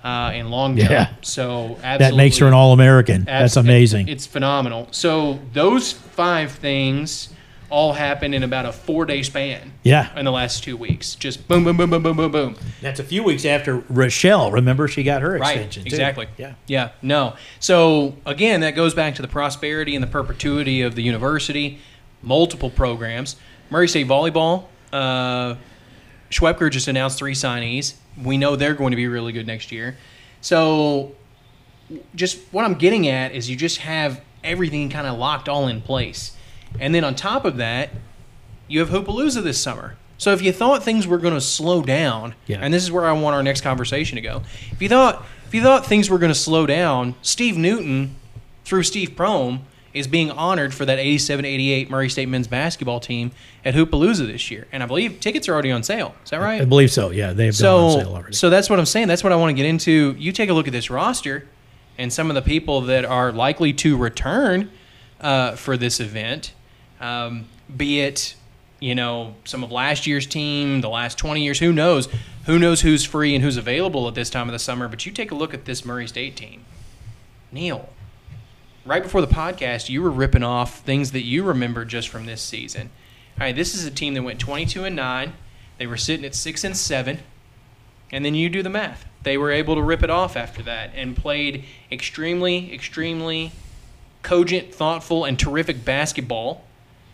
[0.04, 0.90] uh, in long jump.
[0.92, 1.10] Yeah.
[1.22, 3.26] So absolutely, That makes her an All American.
[3.26, 4.08] That's abs- amazing.
[4.08, 4.88] It's phenomenal.
[4.92, 7.30] So those five things
[7.72, 10.18] all happened in about a four day span yeah.
[10.18, 11.14] in the last two weeks.
[11.14, 12.56] Just boom, boom, boom, boom, boom, boom, boom.
[12.82, 14.52] That's a few weeks after Rechelle.
[14.52, 15.84] Remember, she got her Right, extension.
[15.84, 15.88] too.
[15.88, 16.28] exactly.
[16.38, 16.54] Yeah.
[16.66, 17.36] Yeah, no.
[17.60, 21.78] So again, that goes back to the prosperity and the perpetuity of the university,
[22.24, 23.36] multiple programs.
[23.70, 25.56] Murray State Volleyball, uh,
[26.30, 27.96] Schwepker just announced three signees.
[28.22, 29.98] We know they're going to be really good next year.
[30.42, 31.16] So
[32.16, 35.82] just what I'm getting at is you just have everything kind of locked all in
[35.82, 36.36] place.
[36.80, 37.90] And then on top of that,
[38.68, 39.96] you have Hoopalooza this summer.
[40.18, 42.60] So if you thought things were going to slow down, Yeah.
[42.62, 44.44] and this is where I want our next conversation to go.
[44.72, 48.16] If you thought if you thought things were going to slow down, Steve Newton
[48.66, 49.62] through Steve Prohm
[49.94, 53.32] is being honored for that 87-88 Murray State men's basketball team
[53.66, 54.68] at Hoopalooza this year.
[54.72, 56.16] And I believe tickets are already on sale.
[56.24, 56.62] Is that right?
[56.62, 57.10] I believe so.
[57.10, 58.36] Yeah, they've gone on sale So, already.
[58.36, 59.08] so that's what I'm saying.
[59.08, 60.16] That's what I want to get into.
[60.18, 61.48] You take a look at this roster
[61.98, 64.70] and some of the people that are likely to return
[65.20, 66.54] uh, for this event,
[67.02, 68.36] um, be it
[68.82, 71.60] you know some of last year's team, the last 20 years.
[71.60, 72.08] Who knows?
[72.46, 74.88] Who knows who's free and who's available at this time of the summer?
[74.88, 76.64] But you take a look at this Murray State team.
[77.52, 77.90] Neal,
[78.90, 82.42] right before the podcast, you were ripping off things that you remember just from this
[82.42, 82.90] season.
[83.38, 85.34] All right, this is a team that went 22 and 9.
[85.78, 87.20] They were sitting at 6 and 7.
[88.12, 89.06] And then you do the math.
[89.22, 93.52] They were able to rip it off after that and played extremely, extremely
[94.24, 96.64] cogent, thoughtful, and terrific basketball.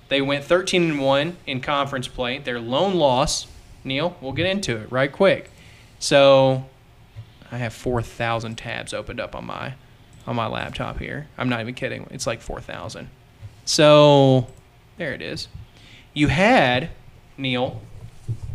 [0.07, 2.38] They went 13 and 1 in conference play.
[2.38, 3.47] Their lone loss,
[3.83, 5.51] Neal, we'll get into it right quick.
[5.99, 6.67] So
[7.51, 9.73] I have 4,000 tabs opened up on my
[10.27, 11.27] on my laptop here.
[11.38, 12.07] I'm not even kidding.
[12.11, 13.09] It's like 4,000.
[13.65, 14.47] So
[14.97, 15.47] there it is.
[16.13, 16.89] You had
[17.38, 17.81] Neal.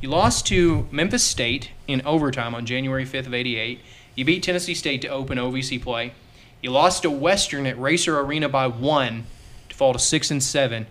[0.01, 3.81] You lost to Memphis State in overtime on January 5th of 88.
[4.15, 6.15] You beat Tennessee State to open OVC play.
[6.63, 9.27] You lost to Western at Racer Arena by 1
[9.69, 10.87] to fall to 6 and 7.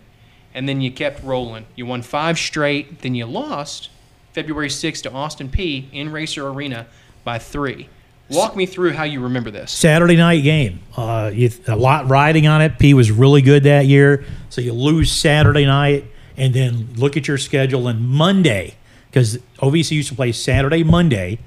[0.54, 1.66] And then you kept rolling.
[1.76, 3.90] You won 5 straight, then you lost
[4.32, 6.86] February 6th to Austin Peay in Racer Arena
[7.24, 7.88] by 3.
[8.30, 9.72] Walk me through how you remember this.
[9.72, 10.80] Saturday night game.
[10.96, 12.78] Uh, you, a lot riding on it.
[12.78, 14.24] Peay was really good that year.
[14.50, 16.04] So you lose Saturday night,
[16.36, 18.74] and then look at your schedule and Monday,
[19.10, 21.40] because OVC used to play Saturday, Monday,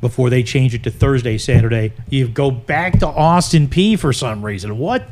[0.00, 1.92] before they changed it to Thursday, Saturday.
[2.08, 4.78] You go back to Austin Peay for some reason.
[4.78, 5.06] What?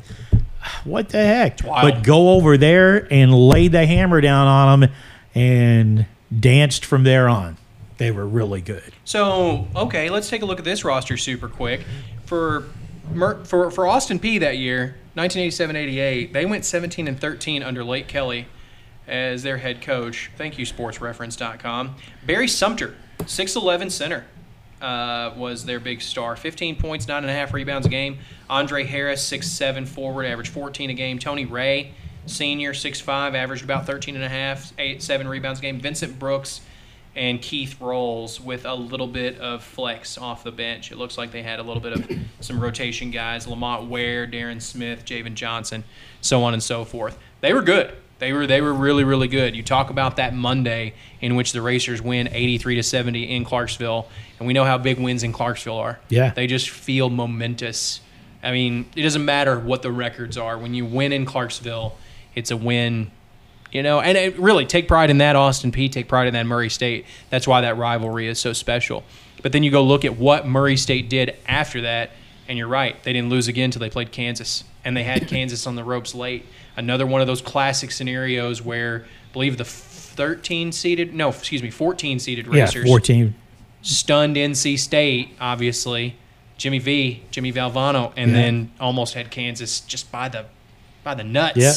[0.85, 1.63] What the heck?
[1.63, 4.91] But go over there and lay the hammer down on them,
[5.35, 6.07] and
[6.41, 7.58] danced from there on.
[7.99, 8.93] They were really good.
[9.05, 11.83] So, okay, let's take a look at this roster super quick.
[12.25, 12.65] For
[13.45, 18.47] for for Austin Peay that year, 1987-88, they went 17 and 13 under Lake Kelly
[19.07, 20.31] as their head coach.
[20.37, 21.97] Thank you sportsreference.com.
[22.25, 24.25] Barry Sumpter, 6'11 center.
[24.81, 26.37] Uh, was their big star.
[26.37, 28.19] 15 points, 9.5 rebounds a game.
[28.49, 31.19] Andre Harris, 6'7 forward, averaged 14 a game.
[31.19, 31.95] Tony Ray,
[32.27, 35.81] senior, 6'5, averaged about 13.5, 8, 7 rebounds a game.
[35.81, 36.61] Vincent Brooks,
[37.17, 40.93] and Keith Rolls with a little bit of flex off the bench.
[40.93, 44.61] It looks like they had a little bit of some rotation guys: Lamont Ware, Darren
[44.63, 45.85] Smith, Javen Johnson,
[46.21, 47.19] so on and so forth.
[47.41, 47.95] They were good.
[48.19, 49.55] They were they were really really good.
[49.55, 54.09] You talk about that Monday in which the Racers win 83 to 70 in Clarksville,
[54.39, 56.01] and we know how big wins in Clarksville are.
[56.09, 56.31] Yeah.
[56.31, 58.01] they just feel momentous.
[58.43, 60.59] I mean, it doesn't matter what the records are.
[60.59, 61.97] When you win in Clarksville,
[62.35, 63.11] it's a win
[63.73, 65.91] you know, and it, really take pride in that Austin Peay.
[65.91, 67.05] Take pride in that Murray State.
[67.31, 69.05] That's why that rivalry is so special.
[69.43, 72.11] But then you go look at what Murray State did after that,
[72.49, 73.01] and you're right.
[73.05, 76.15] They didn't lose again until they played Kansas, and they had Kansas on the ropes
[76.15, 76.45] late.
[76.77, 81.71] Another one of those classic scenarios where I believe the 13 seeded, no, excuse me,
[81.71, 83.35] 14 seeded Yeah, Racers 14.
[83.83, 86.17] stunned NC State, obviously.
[86.57, 88.37] Jimmy V, Jimmy Valvano, and Yeah.
[88.37, 90.47] then almost had Kansas just by the
[91.05, 91.73] by the nuts, Yeah.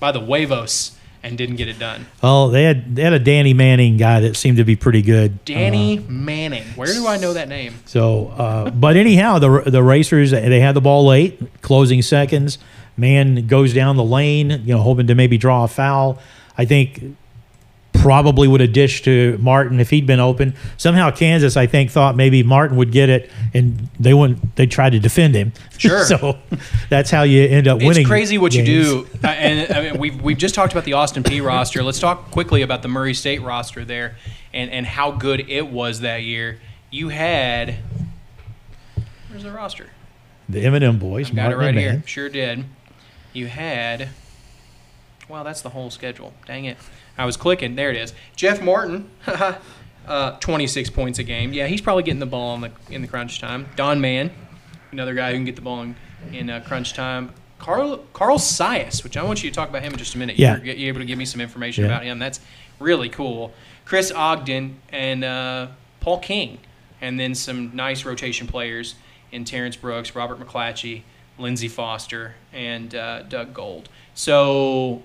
[0.00, 0.93] by the huevos,
[1.24, 2.06] and didn't get it done.
[2.22, 5.44] Oh, they had they had a Danny Manning guy that seemed to be pretty good.
[5.44, 6.64] Danny Manning.
[6.76, 7.74] Where do I know that name?
[7.86, 12.58] So, uh, but anyhow, the the racers they had the ball late, closing seconds.
[12.96, 16.20] Man goes down the lane, you know, hoping to maybe draw a foul.
[16.56, 17.16] I think
[18.04, 20.54] probably would have dished to Martin if he'd been open.
[20.76, 24.56] Somehow Kansas, I think, thought maybe Martin would get it, and they wouldn't.
[24.56, 25.54] They tried to defend him.
[25.78, 26.04] Sure.
[26.04, 26.36] so
[26.90, 28.02] that's how you end up winning.
[28.02, 28.68] It's crazy what games.
[28.68, 29.08] you do.
[29.24, 31.82] Uh, and I mean, we've, we've just talked about the Austin Peay roster.
[31.82, 34.16] Let's talk quickly about the Murray State roster there
[34.52, 36.60] and, and how good it was that year.
[36.90, 37.76] You had.
[39.30, 39.88] Where's the roster?
[40.46, 41.92] The M&M boys, Got it Martin right here.
[41.92, 42.04] Mann.
[42.04, 42.66] Sure did.
[43.32, 44.10] You had.
[45.26, 46.34] Well, that's the whole schedule.
[46.46, 46.76] Dang it.
[47.16, 47.76] I was clicking.
[47.76, 48.12] There it is.
[48.36, 49.08] Jeff Martin,
[50.06, 51.52] uh, 26 points a game.
[51.52, 53.68] Yeah, he's probably getting the ball in the in the crunch time.
[53.76, 54.30] Don Mann,
[54.92, 55.96] another guy who can get the ball in,
[56.32, 57.32] in uh, crunch time.
[57.58, 60.38] Carl Carl Sias, which I want you to talk about him in just a minute.
[60.38, 60.60] Yeah.
[60.62, 61.90] You're, you able to give me some information Yeah.
[61.90, 62.18] about him.
[62.18, 62.40] That's
[62.80, 63.52] really cool.
[63.84, 65.68] Chris Ogden and uh,
[66.00, 66.58] Paul King,
[67.00, 68.96] and then some nice rotation players
[69.30, 71.02] in Terrence Brooks, Robert McClatchy,
[71.38, 73.88] Lindsey Foster, and uh, Doug Gold.
[74.14, 75.02] So,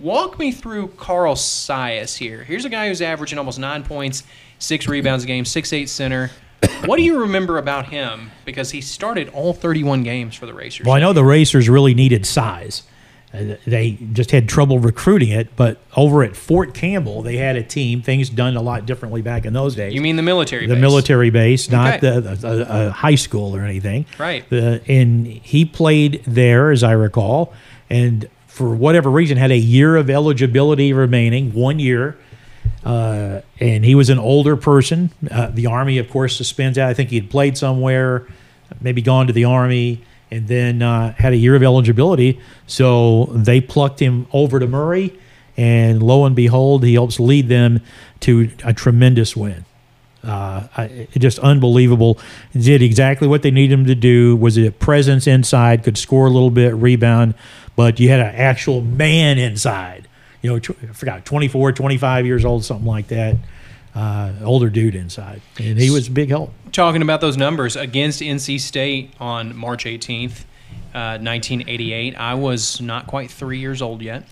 [0.00, 2.44] walk me through Carl Sias here.
[2.44, 4.22] Here's a guy who's averaging almost nine points,
[4.58, 6.30] six rebounds a game, six eight center.
[6.86, 8.30] What do you remember about him?
[8.46, 10.86] Because he started all 31 games for the Racers.
[10.86, 12.84] Well, I know the Racers really needed size.
[13.34, 17.62] Uh, They just had trouble recruiting it, but over at Fort Campbell, they had a
[17.62, 18.00] team.
[18.00, 19.92] Things done a lot differently back in those days.
[19.92, 20.66] You mean the military?
[20.66, 20.80] the base.
[20.80, 22.20] military base, not Okay.
[22.20, 24.06] the, the, a high school or anything.
[24.18, 24.48] Right.
[24.48, 27.52] The, and he played there, as I recall,
[27.90, 32.16] and for whatever reason had a year of eligibility remaining, one year.
[32.84, 35.10] Uh, and he was an older person.
[35.28, 36.88] Uh, the army, of course, suspends that.
[36.88, 38.28] I think he had played somewhere,
[38.80, 42.40] maybe gone to the army, and then uh, had a year of eligibility.
[42.68, 45.18] So they plucked him over to Murray,
[45.56, 47.80] and lo and behold, he helps lead them
[48.20, 49.64] to a tremendous win.
[50.24, 52.18] Uh, I, just unbelievable.
[52.52, 54.36] Did exactly what they needed him to do.
[54.36, 57.34] Was a presence inside, could score a little bit, rebound,
[57.76, 60.08] but you had an actual man inside.
[60.42, 63.36] You know, tw- I forgot, 24, 25 years old, something like that.
[63.94, 65.40] Uh, older dude inside.
[65.58, 66.52] And he was a big help.
[66.72, 70.44] talking about those numbers against NC State on March 18th,
[70.94, 72.16] uh, 1988.
[72.16, 74.24] I was not quite three years old yet.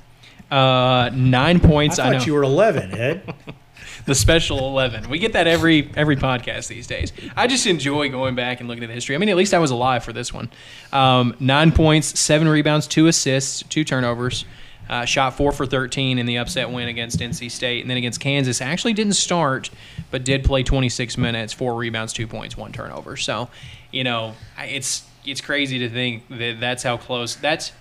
[0.50, 1.98] Uh, nine points.
[1.98, 3.34] I, thought know were 11, Ed.
[4.06, 5.08] the special 11.
[5.08, 7.12] We get that every every podcast these days.
[7.36, 9.14] I just enjoy going back and looking at the history.
[9.14, 10.50] I mean, at least I was alive for this one.
[10.92, 14.44] Um, nine points, seven rebounds, two assists, two turnovers.
[14.90, 18.20] Uh, shot four for 13 in the upset win against NC State, and then against
[18.20, 18.60] Kansas.
[18.60, 19.70] Actually, didn't start,
[20.10, 23.16] but did play 26 minutes, four rebounds, two points, one turnover.
[23.16, 23.48] So,
[23.92, 27.36] you know, it's it's crazy to think that that's how close.
[27.36, 27.72] That's,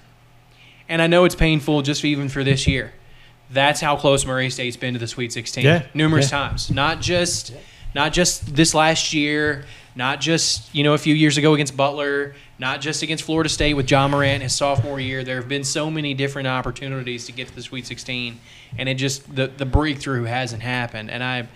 [0.88, 2.93] and I know it's painful just even for this year.
[3.52, 6.47] That's how close Murray State's been to the Sweet 16 Yeah, numerous yeah.
[6.47, 6.72] times.
[6.72, 7.54] Not just
[7.93, 12.36] not just this last year, not just you know a few years ago against Butler,
[12.60, 15.24] not just against Florida State with Ja Morant his sophomore year.
[15.24, 18.39] There have been so many different opportunities to get to the Sweet 16,
[18.78, 21.12] and it just the the breakthrough hasn't happened.
[21.12, 21.47] And I.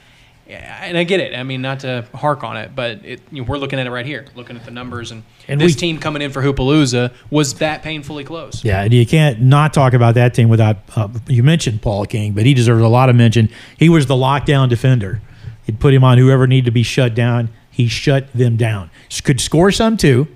[0.47, 1.35] And I get it.
[1.35, 3.89] I mean, not to hark on it, but it, you know, we're looking at it
[3.89, 7.11] right here, looking at the numbers, and, And this we- team coming in for Hoopalooza
[7.31, 8.63] was that painfully close.
[8.63, 10.77] Yeah, and you can't not talk about that team without.
[10.95, 13.49] Uh, you mentioned Paul King, but he deserves a lot of mention.
[13.77, 15.21] He was the lockdown defender.
[15.63, 17.49] He'd put him on whoever needed to be shut down.
[17.71, 18.91] He shut them down.
[19.23, 20.27] Could score some too.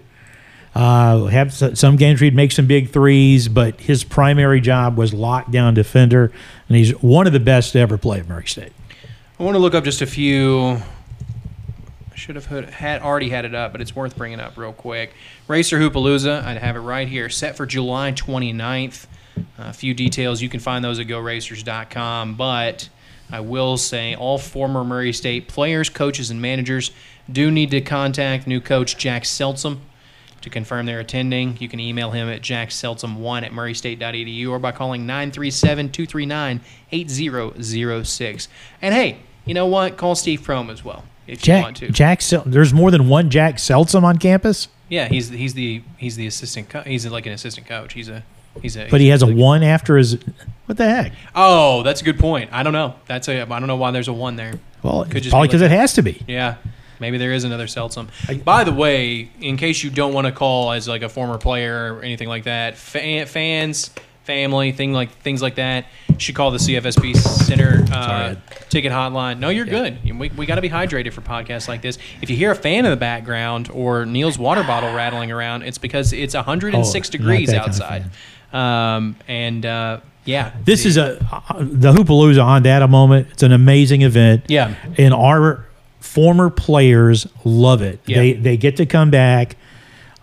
[0.76, 5.12] Uh, have some games where he'd make some big threes, but his primary job was
[5.12, 6.32] lockdown defender,
[6.68, 8.72] and he's one of the best to ever play at Murray State.
[9.40, 10.82] I want to look up just a few.
[12.12, 15.14] I should have had, already had it up, but it's worth bringing up real quick.
[15.48, 19.08] Racer Hoopalooza, I'd have it right here, set for July 29th.
[19.58, 22.90] a few details, you can find those at GoRacers.com, but
[23.32, 26.92] I will say all former Murray State players, coaches, and managers
[27.32, 29.80] do need to contact new coach Jack Seltsam
[30.42, 31.56] to confirm they're attending.
[31.62, 36.60] You can email him at jackseltsam1 at murraystate.edu or by calling 937 239
[36.92, 38.48] 8006.
[38.82, 39.20] And hey,
[39.50, 39.98] you know what?
[39.98, 41.90] Call Steve Prohm as well if you want to.
[41.90, 46.16] Jack, Sel- there's more than one Jack Seltsam on campus, Yeah, he's he's the he's
[46.16, 46.70] the assistant.
[46.70, 47.94] Co- he's like an assistant coach.
[47.94, 48.24] He's a
[48.62, 48.88] he's a.
[48.90, 50.18] but he has a he's one after his.
[50.66, 51.14] What the heck?
[51.36, 52.50] Oh, that's a good point.
[52.54, 52.96] I don't know.
[53.08, 53.42] That's a.
[53.42, 54.60] I don't know why there's a one there.
[54.84, 56.24] Well, Could just probably be like because it has to be.
[56.28, 56.56] Yeah,
[57.00, 58.08] maybe there is another Seltsam.
[58.28, 61.38] I- By the way, in case you don't want to call as like a former
[61.38, 63.90] player or anything like that, fan, fans,
[64.34, 68.36] family, thing like things like that, you should call the CFSB Center uh,
[68.70, 69.40] ticket hotline.
[69.40, 69.98] No, you're good.
[70.04, 71.98] We, we got to be hydrated for podcasts like this.
[72.22, 75.80] If you hear a fan in the background or Neal's water bottle rattling around, it's
[75.80, 78.04] because it's 106 Oh, degrees that kind of outside.
[78.54, 81.16] Um, and uh, yeah, This the- is a
[81.60, 83.30] the Hoopalooza on Data moment.
[83.32, 84.44] It's an amazing event.
[84.48, 84.76] Yeah.
[85.00, 85.66] and our
[86.02, 88.00] former players love it.
[88.06, 88.18] Yeah.
[88.20, 89.56] They they get to come back.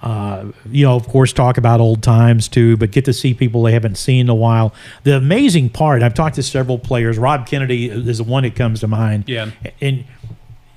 [0.02, 3.62] Uh, you know, of course, talk about old times too, but get to see people
[3.62, 4.74] they haven't seen in a while.
[5.04, 7.18] The amazing part, I've talked to several players.
[7.18, 9.24] Rob Kennedy is the one that comes to mind.
[9.26, 9.50] Yeah.
[9.80, 10.04] And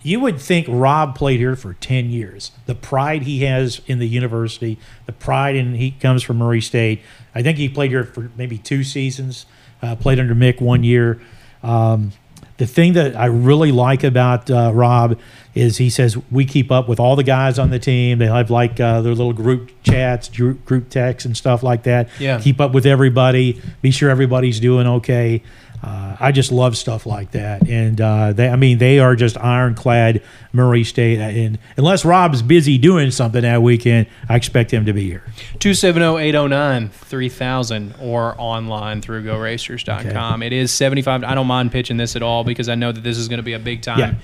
[0.01, 2.51] you would think Rob played here for 10 years.
[2.65, 7.01] The pride he has in the university, the pride in he comes from Murray State.
[7.35, 9.45] I think he played here for maybe two seasons,
[9.81, 11.21] uh, played under Mick one year.
[11.61, 12.13] Um,
[12.59, 15.17] the thing that I really like about uh, Rob
[15.55, 18.19] is he says we keep up with all the guys on the team.
[18.19, 22.09] They have like uh, their little group chats, group, group texts, and stuff like that.
[22.19, 22.39] Yeah.
[22.39, 23.61] Keep up with everybody.
[23.81, 25.41] Be sure everybody's doing okay.
[25.81, 29.37] Uh, I just love stuff like that, and uh, they, I mean, they are just
[29.37, 30.21] ironclad
[30.51, 31.19] Murray State.
[31.19, 35.23] And unless Rob's busy doing something that weekend, I expect him to be here.
[35.59, 40.43] 270-809-3000 or online through goracers.com.
[40.43, 43.17] It is 75 I don't mind pitching this at all because I know that this
[43.17, 44.19] is going to be a big time.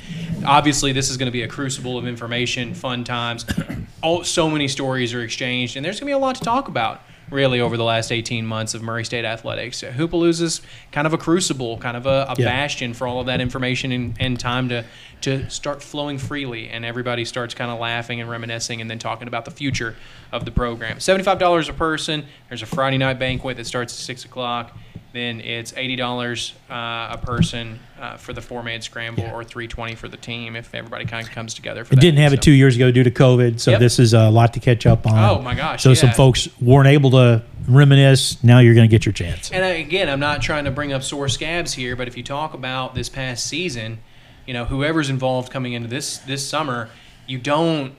[0.45, 3.45] Obviously, this is going to be a crucible of information, fun times.
[4.03, 6.67] oh, so many stories are exchanged and there's going to be a lot to talk
[6.67, 7.01] about
[7.31, 9.81] really over the last 18 months of Murray State athletics.
[9.83, 10.61] Uh, Hoopalooza's
[10.91, 12.45] kind of a crucible, kind of a, a Yeah.
[12.45, 14.85] bastion for all of that information and, and time to,
[15.21, 19.27] to start flowing freely and everybody starts kind of laughing and reminiscing and then talking
[19.27, 19.95] about the future
[20.31, 20.97] of the program.
[20.97, 22.25] $75 a person.
[22.49, 24.77] There's a Friday night banquet that starts at 6 o'clock.
[25.15, 26.73] Then it's $80 uh,
[27.13, 29.31] a person uh, for the four-man scramble Yeah.
[29.31, 32.01] or 320 for the team if everybody kind of comes together for It that.
[32.01, 33.79] didn't have it two years ago due to COVID, so Yep.
[33.79, 35.17] this is a lot to catch up on.
[35.17, 38.43] Oh, my gosh, So some folks weren't able to reminisce.
[38.43, 39.49] Now you're going to get your chance.
[39.51, 42.23] And I, again, I'm not trying to bring up sore scabs here, but if you
[42.23, 43.99] talk about this past season,
[44.45, 46.89] you know, whoever's involved coming into this this summer,
[47.25, 47.93] you don't.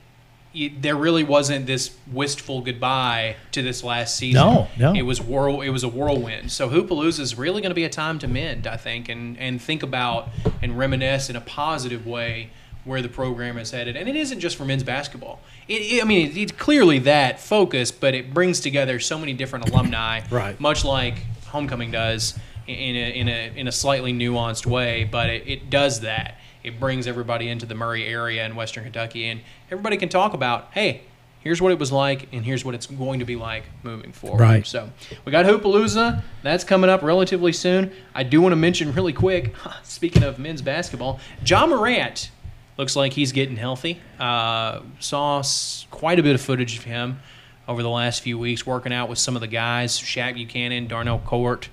[0.81, 4.41] There really wasn't this wistful goodbye to this last season.
[4.41, 4.95] No, no.
[4.95, 5.61] It was whirl.
[5.61, 6.51] It was a whirlwind.
[6.51, 9.61] So Hoopalooza is really going to be a time to mend, I think, and and
[9.61, 10.29] think about
[10.63, 12.51] and reminisce in a positive way
[12.85, 13.97] where the program is headed.
[13.97, 15.41] And it isn't just for men's basketball.
[15.67, 19.33] It, it- I mean, it, it's clearly that focus, but it brings together so many
[19.33, 20.59] different alumni Right.
[20.61, 22.39] much like homecoming does
[22.69, 26.39] in a, in a, in a slightly nuanced way, but it, it does that.
[26.67, 29.41] It brings everybody into the Murray area in Western Kentucky, and
[29.71, 31.03] everybody can talk about, hey,
[31.39, 34.41] here's what it was like, and here's what it's going to be like moving forward.
[34.41, 34.67] Right.
[34.67, 34.91] So
[35.25, 36.25] we got Hoopalooza.
[36.43, 37.93] That's coming up relatively soon.
[38.17, 39.55] I do want to mention really quick,
[39.85, 42.33] speaking of men's basketball, Ja Morant
[42.77, 44.01] looks like he's getting healthy.
[44.19, 45.45] Uh, saw
[45.93, 47.21] quite a bit of footage of him
[47.69, 51.21] over the last few weeks working out with some of the guys Shaq Buchanan, Darnell
[51.21, 51.69] Cowart,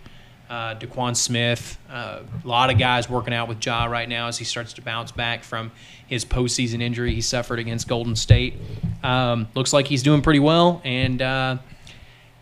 [0.49, 1.77] uh, Daquan Smith.
[1.89, 4.81] Uh, a lot of guys working out with Ja right now as he starts to
[4.81, 5.71] bounce back from
[6.07, 8.55] his postseason injury he suffered against Golden State.
[9.03, 11.57] Um, looks like he's doing pretty well, and uh,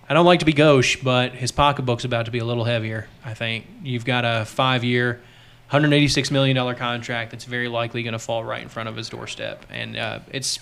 [0.10, 3.08] I don't like to be gauche, but his pocketbook's about to be a little heavier.
[3.24, 5.22] I think you've got a five-year,
[5.72, 9.66] $186 million contract that's very likely going to fall right in front of his doorstep,
[9.70, 10.60] and uh, it's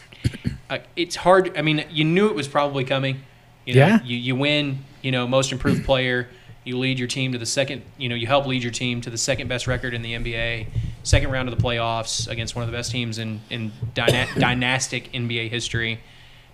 [0.70, 1.58] uh, it's hard.
[1.58, 3.24] I mean, you knew it was probably coming.
[3.66, 4.04] You know, Yeah.
[4.04, 4.84] You, you win.
[5.02, 6.30] You know, most improved player.
[6.70, 7.82] You lead your team to the second.
[7.98, 10.68] You know, you help lead your team to the second best record in the NBA,
[11.02, 15.12] second round of the playoffs against one of the best teams in in dyna- dynastic
[15.12, 16.00] NBA history.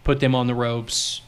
[0.06, 1.20] Put them on the ropes.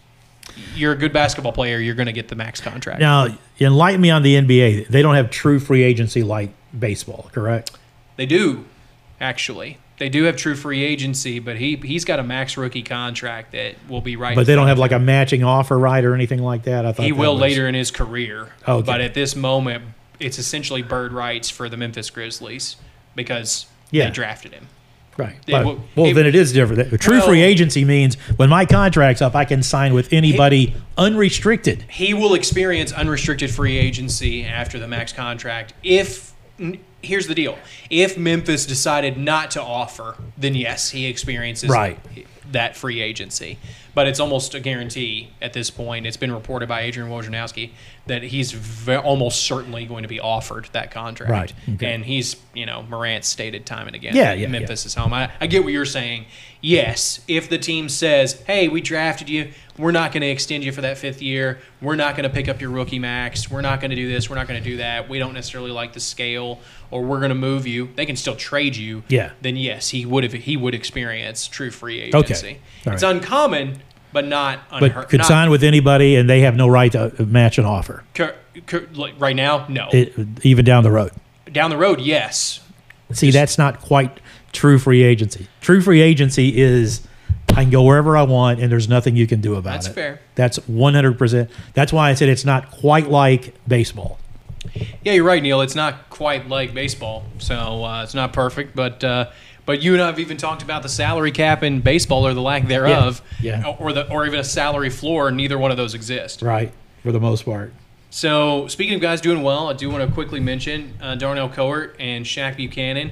[0.73, 1.79] You're a good basketball player.
[1.79, 3.01] You're going to get the max contract.
[3.01, 3.27] Now,
[3.59, 4.87] enlighten me on the NBA.
[4.87, 7.77] They don't have true free agency like baseball, correct?
[8.15, 8.63] They do,
[9.19, 9.79] actually.
[9.99, 13.75] They do have true free agency, but he he's got a max rookie contract that
[13.89, 14.35] will be right.
[14.35, 16.85] But they don't have like a matching offer right or anything like that.
[16.85, 18.49] I thought He will was- later in his career.
[18.67, 18.85] Okay.
[18.85, 19.83] But at this moment,
[20.19, 22.75] it's essentially bird rights for the Memphis Grizzlies
[23.15, 24.05] because Yeah.
[24.05, 24.67] they drafted him.
[25.17, 25.37] Right.
[25.47, 27.01] It But- well, it- then it is different.
[27.01, 31.85] True Well- free agency means when my contract's up, I can sign with anybody unrestricted.
[31.89, 36.33] He will experience unrestricted free agency after the max contract if
[37.01, 37.57] here's the deal.
[37.89, 41.99] If Memphis decided not to offer, then yes, he experiences Right.
[42.51, 43.57] that free agency.
[43.93, 46.05] But it's almost a guarantee at this point.
[46.05, 47.71] It's been reported by Adrian Wojnarowski
[48.05, 51.31] that he's ve- almost certainly going to be offered that contract.
[51.31, 51.53] Right.
[51.73, 51.93] Okay.
[51.95, 54.15] And he's, you know, Morant's stated time and again.
[54.15, 55.13] Yeah, yeah, Memphis is home.
[55.13, 56.25] I, I get what you're saying.
[56.61, 59.51] Yes, if the team says, "Hey, we drafted you.
[59.79, 61.59] We're not going to extend you for that fifth year.
[61.81, 63.49] We're not going to pick up your rookie max.
[63.49, 64.29] We're not going to do this.
[64.29, 65.07] We're not going to do that.
[65.09, 66.59] We don't necessarily like the scale,
[66.91, 69.03] or we're going to move you." They can still trade you.
[69.07, 69.31] Yeah.
[69.41, 70.33] Then yes, he would have.
[70.33, 72.59] He would experience true free agency.
[72.85, 73.15] All It's right.
[73.15, 73.79] uncommon,
[74.13, 74.93] but not unheard.
[74.93, 77.65] But could not, sign with anybody and they have no right to uh, match an
[77.65, 78.35] offer, cur-
[78.65, 79.89] cur- like right now, no.
[79.91, 80.13] it,
[80.43, 81.11] even down the road.
[81.51, 82.61] Down the road, yes.
[83.11, 84.19] See, that's not quite
[84.51, 85.47] true free agency.
[85.61, 87.07] True free agency is
[87.51, 89.95] I can go wherever I want and there's nothing you can do about That's it.
[89.95, 90.21] That's fair.
[90.35, 91.49] That's 100%.
[91.73, 94.19] That's why I said it's not quite like baseball.
[95.03, 95.61] Yeah, you're right, Neal.
[95.61, 99.29] It's not quite like baseball, so uh, it's not perfect, but uh,
[99.65, 102.41] But you and I have even talked about the salary cap in baseball or the
[102.41, 103.75] lack thereof, Yeah.
[103.79, 105.29] or the or even a salary floor.
[105.31, 106.41] Neither one of those exist.
[106.41, 106.71] Right,
[107.03, 107.73] for the most part.
[108.09, 111.95] So, speaking of guys doing well, I do want to quickly mention uh, Darnell Cowart
[111.99, 113.11] and Shaq Buchanan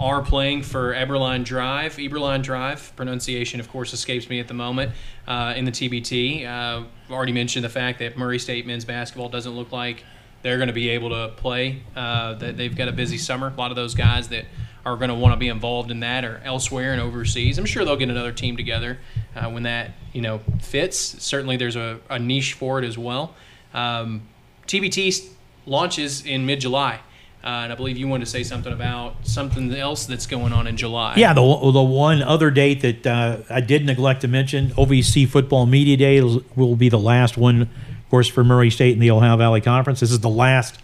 [0.00, 1.96] are playing for Eberlein Drive.
[1.96, 4.92] Eberlein Drive, pronunciation, of course, escapes me at the moment,
[5.28, 6.46] uh, in the TBT.
[6.46, 10.02] Uh, I've already mentioned the fact that Murray State men's basketball doesn't look like
[10.42, 11.82] they're going to be able to play.
[11.94, 13.48] Uh, they've got a busy summer.
[13.48, 14.44] A lot of those guys that
[14.84, 17.58] are going to want to be involved in that or elsewhere and overseas.
[17.58, 18.98] I'm sure they'll get another team together
[19.36, 20.98] uh, when that you know fits.
[20.98, 23.34] Certainly, there's a, a niche for it as well.
[23.72, 24.22] Um,
[24.66, 25.28] TBT
[25.66, 26.94] launches in mid-July,
[27.44, 30.66] uh, and I believe you wanted to say something about something else that's going on
[30.66, 31.14] in July.
[31.16, 35.66] Yeah, the, the one other date that uh, I did neglect to mention, OVC Football
[35.66, 37.68] Media Day will- be the last one,
[38.12, 40.00] course, for Murray State and the Ohio Valley Conference.
[40.00, 40.78] This is the last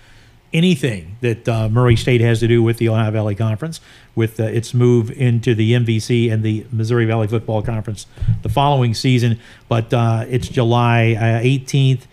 [0.54, 3.82] anything that uh, Murray State has to do with the Ohio Valley Conference,
[4.14, 8.06] with uh, its move into the MVC and the Missouri Valley Football Conference
[8.40, 9.38] the following season.
[9.68, 12.04] But uh, it's July uh, 18th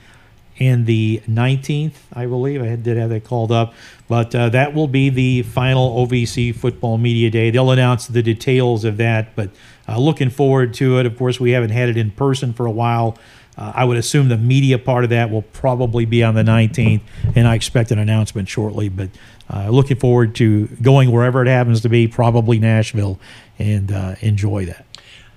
[0.60, 2.62] and the 19th, I believe.
[2.62, 3.74] I did have that called up.
[4.10, 7.52] But uh, that will be the final OVC Football Media Day.
[7.52, 9.50] They'll announce the details of that, but
[9.88, 11.06] uh, looking forward to it.
[11.06, 13.18] Of course, we haven't had it in person for a while.
[13.58, 17.02] Uh, I would assume the media part of that will probably be on the 19th,
[17.36, 18.90] and I expect an announcement shortly.
[18.90, 19.10] But
[19.52, 23.20] uh, looking forward to going wherever it happens to be, probably Nashville,
[23.58, 24.86] and uh, enjoy that.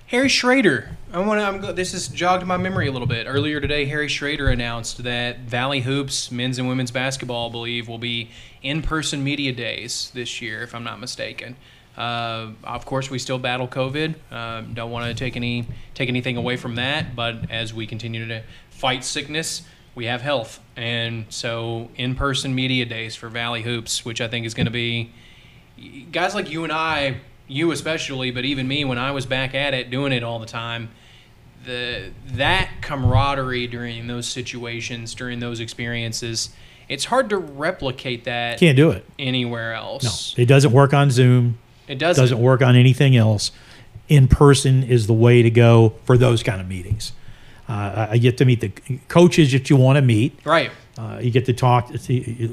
[0.08, 0.96] Harry Schrader.
[1.12, 1.72] I want to.
[1.74, 3.26] This has jogged my memory a little bit.
[3.26, 7.98] Earlier today, Harry Schrader announced that Valley Hoops men's and women's basketball, I believe, will
[7.98, 8.30] be
[8.62, 11.56] in-person media days this year, if I'm not mistaken.
[11.98, 14.14] Uh, of course, we still battle COVID.
[14.30, 18.26] Uh, don't want to take any take anything away from that, but as we continue
[18.28, 19.62] to fight sickness,
[19.96, 24.54] we have health, and so in-person media days for Valley Hoops, which I think is
[24.54, 25.10] going to be
[26.12, 27.16] guys like you and I,
[27.48, 30.46] you especially, but even me when I was back at it doing it all the
[30.46, 30.90] time,
[31.64, 36.50] the that camaraderie during those situations, during those experiences,
[36.88, 39.04] it's hard to replicate that Can't do it.
[39.18, 40.04] anywhere else.
[40.04, 40.34] No, else.
[40.38, 41.58] it doesn't work on Zoom.
[41.88, 42.22] It doesn't.
[42.22, 43.50] doesn't work on anything else.
[44.08, 47.12] In person is the way to go for those kind of meetings.
[47.68, 48.70] Uh, I get to meet the
[49.08, 50.38] coaches that you want to meet.
[50.44, 50.70] Right.
[50.96, 51.90] Uh, you get to talk.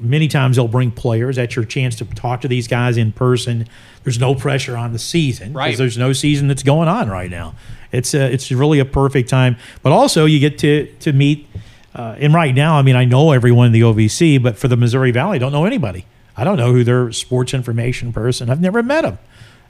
[0.01, 1.37] Many times they'll bring players.
[1.37, 3.67] That's your chance to talk to these guys in person.
[4.03, 5.77] There's no pressure on the season because Right.
[5.77, 7.55] there's no season that's going on right now.
[7.93, 9.55] It's a, it's really a perfect time.
[9.81, 11.47] But also you get to to meet.
[11.95, 14.75] Uh, and right now, I mean, I know everyone in the OVC, but for the
[14.75, 16.05] Missouri Valley, I don't know anybody.
[16.37, 18.49] I don't know who their sports information person.
[18.49, 19.17] I've never met them.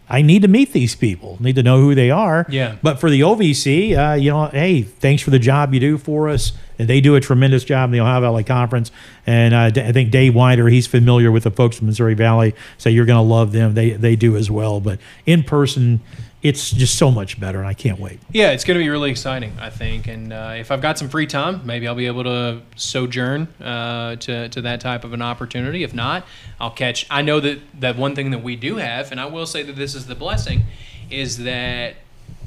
[0.07, 1.37] I need to meet these people.
[1.39, 2.45] Need to know who they are.
[2.47, 2.75] Yeah.
[2.83, 6.29] But for the OVC, uh, you know, hey, thanks for the job you do for
[6.29, 6.53] us.
[6.77, 8.91] And they do a tremendous job in the Ohio Valley Conference.
[9.25, 12.89] And uh, I think Dave Winder, he's familiar with the folks from Missouri Valley, so
[12.89, 13.73] you're going to love them.
[13.73, 14.81] They they do as well.
[14.81, 16.01] But in person,
[16.45, 18.19] it's just so much better, and I can't wait.
[18.31, 20.07] Yeah, it's going to be really exciting, I think.
[20.07, 24.17] And uh, if I've got some free time, maybe I'll be able to sojourn uh,
[24.17, 25.81] to, to that type of an opportunity.
[25.81, 26.23] If not,
[26.59, 27.07] I'll catch.
[27.09, 29.75] I know that, that one thing that we do have, and I will say that
[29.75, 30.65] this is the blessing,
[31.09, 31.95] is that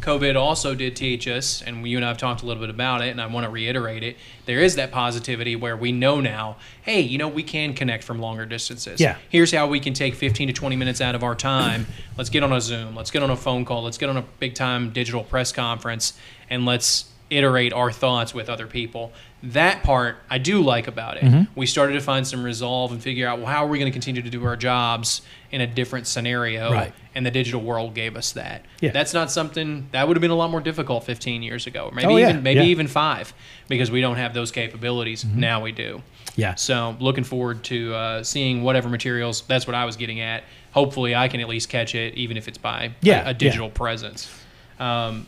[0.01, 3.03] COVID also did teach us, and you and I have talked a little bit about
[3.03, 4.17] it, and I want to reiterate it.
[4.47, 8.21] There is that positivity where we know now, hey, you know, we can connect from
[8.21, 9.01] longer distances.
[9.01, 9.17] Yeah.
[9.29, 11.87] Here's how we can take 15 to 20 minutes out of our time.
[12.17, 12.95] Let's get on a Zoom.
[12.95, 13.83] Let's get on a phone call.
[13.83, 16.15] Let's get on a big time digital press conference,
[16.49, 19.13] and let's iterate our thoughts with other people.
[19.43, 21.25] That part I do like about it.
[21.25, 21.53] Mm-hmm.
[21.55, 23.95] We started to find some resolve and figure out, well, how are we going to
[23.95, 26.73] continue to do our jobs in a different scenario?
[26.73, 26.93] Right.
[27.15, 28.65] And the digital world gave us that.
[28.81, 28.91] Yeah.
[28.91, 31.93] That's not something that would have been a lot more difficult 15 years ago, or
[31.93, 32.63] maybe Oh, yeah, even maybe yeah.
[32.65, 32.71] Mm-hmm.
[32.71, 33.33] even five,
[33.69, 35.25] because we don't have those capabilities.
[35.25, 36.03] Now we do.
[36.37, 36.55] Yeah.
[36.55, 39.43] So looking forward to uh, seeing whatever materials.
[39.43, 40.45] That's what I was getting at.
[40.73, 43.71] Hopefully, I can at least catch it, even if it's by Yeah, a, a digital
[43.71, 44.31] presence.
[44.79, 45.27] Um,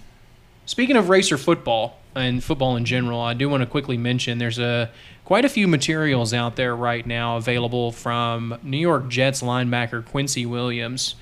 [0.67, 4.59] speaking of racer football and football in general, I do want to quickly mention there's
[4.59, 4.91] a
[5.25, 10.45] quite a few materials out there right now available from New York Jets linebacker Quincy
[10.47, 11.15] Williams,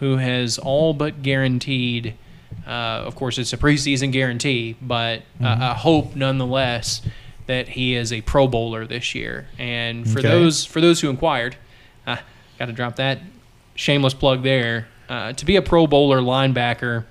[0.00, 2.14] who has all but guaranteed.
[2.66, 2.70] Uh,
[3.06, 5.44] of course, it's a preseason guarantee, but Mm-hmm.
[5.62, 7.02] uh, a hope nonetheless
[7.46, 9.46] that he is a Pro Bowler this year.
[9.58, 10.28] And for Okay.
[10.28, 11.56] those for those who inquired,
[12.06, 12.16] uh,
[12.58, 13.18] got to drop that
[13.74, 14.88] shameless plug there.
[15.08, 17.04] Uh, to be a Pro Bowler linebacker,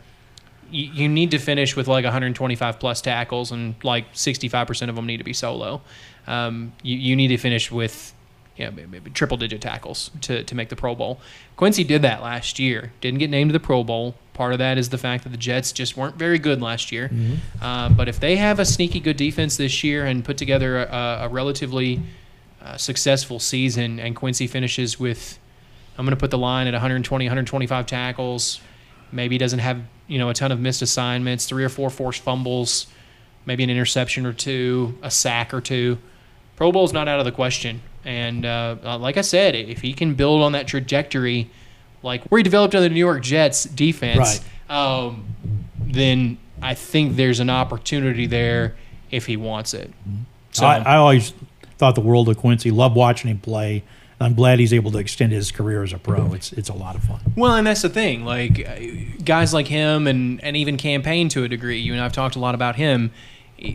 [0.73, 5.05] you, you need to finish with like 125 plus tackles, and like 65% of them
[5.05, 5.81] need to be solo.
[6.27, 8.13] Um, you, you need to finish with
[8.57, 11.19] maybe, maybe triple digit tackles to, to make the Pro Bowl.
[11.55, 12.91] Quincy did that last year.
[13.01, 14.15] Didn't get named to the Pro Bowl.
[14.33, 17.11] Part of that is the fact that the Jets just weren't very good last year.
[17.61, 21.19] Uh, but if they have a sneaky good defense this year and put together a,
[21.23, 22.01] a relatively
[22.61, 25.37] uh, successful season, and Quincy finishes with,
[25.97, 28.59] I'm going to put the line at 120, 125 tackles,
[29.11, 29.81] maybe doesn't have
[30.13, 32.85] you know a ton of missed assignments, three or four forced fumbles,
[33.47, 35.97] maybe an interception or two, a sack or two.
[36.55, 37.81] Pro Bowl's not out of the question.
[38.05, 41.49] And uh, uh, like I said, if he can build on that trajectory,
[42.03, 45.25] like where he developed under the New York Jets defense, um,
[45.79, 48.75] then I think there's an opportunity there
[49.09, 49.91] if he wants it.
[50.51, 51.33] So I, I always
[51.79, 52.69] thought the world of Quincy.
[52.69, 53.83] Loved watching him play.
[54.19, 56.21] I'm glad he's able to extend his career as a pro.
[56.21, 56.35] Mm-hmm.
[56.35, 57.19] It's it's a lot of fun.
[57.35, 58.25] Well, and that's the thing.
[58.25, 61.79] Like guys like him, and and even Cam Payne to a degree.
[61.79, 63.11] You and I've talked a lot about him.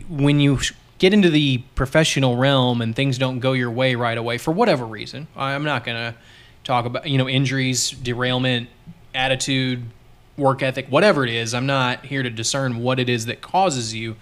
[0.07, 0.59] When you
[0.97, 4.85] get into the professional realm and things don't go your way right away for whatever
[4.85, 6.15] reason, I'm not gonna
[6.63, 8.69] talk about you know injuries, derailment,
[9.13, 9.83] attitude,
[10.37, 11.53] work ethic, whatever it is.
[11.53, 14.15] I'm not here to discern what it is that causes you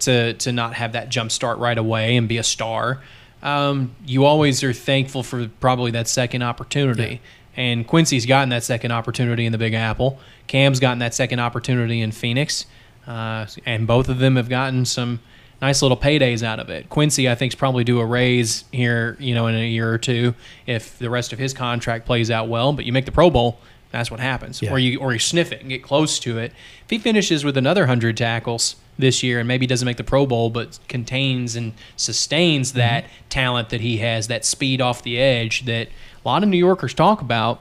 [0.00, 3.00] to to not have that jump start right away and be a star.
[3.42, 7.20] Um, you always are thankful for probably that second opportunity.
[7.56, 10.18] And Quincy's gotten that second opportunity in the Big Apple.
[10.46, 12.66] Cam's gotten that second opportunity in Phoenix,
[13.06, 15.20] uh, and both of them have gotten some
[15.60, 16.88] nice little paydays out of it.
[16.88, 19.98] Quincy, I think, is probably due a raise here, you know, in a year or
[19.98, 20.34] two
[20.66, 22.72] if the rest of his contract plays out well.
[22.72, 23.58] But you make the Pro Bowl,
[23.90, 24.62] that's what happens.
[24.62, 24.72] Yeah.
[24.72, 26.52] Or you or you sniff it and get close to it.
[26.84, 30.26] If he finishes with another hundred tackles this year and maybe doesn't make the Pro
[30.26, 35.64] Bowl, but contains and sustains that talent that he has, that speed off the edge
[35.64, 37.60] that a lot of New Yorkers talk about.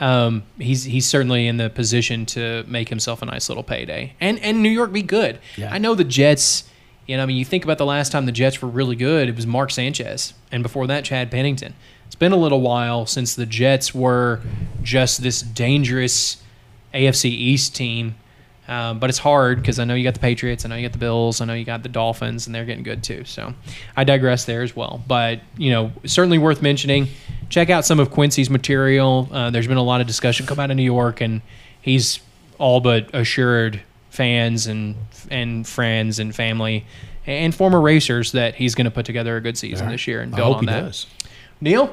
[0.00, 4.38] Um, he's he's certainly in the position to make himself a nice little payday, and
[4.40, 5.38] and New York be good.
[5.56, 5.72] Yeah.
[5.72, 6.64] I know the Jets.
[7.06, 9.28] You know, I mean, you think about the last time the Jets were really good,
[9.28, 11.74] it was Mark Sanchez, and before that, Chad Pennington.
[12.06, 14.40] It's been a little while since the Jets were
[14.82, 16.42] just this dangerous
[16.94, 18.14] AFC East team.
[18.68, 20.92] Um, but it's hard because I know you got the Patriots, I know you got
[20.92, 23.24] the Bills, I know you got the Dolphins, and they're getting good too.
[23.24, 23.54] So
[23.96, 25.02] I digress there as well.
[25.06, 27.08] But you know, certainly worth mentioning.
[27.48, 29.28] Check out some of Quincy's material.
[29.30, 31.42] Uh, there's been a lot of discussion come out of New York, and
[31.80, 32.20] he's
[32.58, 34.94] all but assured fans and
[35.30, 36.84] and friends and family
[37.26, 40.34] and former racers that he's going to put together a good season this year and
[40.34, 40.80] I build hope on he that.
[40.82, 41.06] does.
[41.60, 41.88] Neal, I'm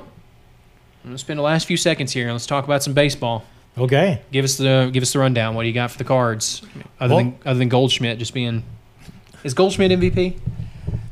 [1.03, 3.45] going to spend the last few seconds here and let's talk about some baseball.
[3.77, 4.21] Okay.
[4.31, 5.55] Give us the give us the rundown.
[5.55, 6.61] What do you got for the cards?
[6.99, 8.63] Other Well- than other than Goldschmidt just being
[9.43, 10.35] is Goldschmidt MVP?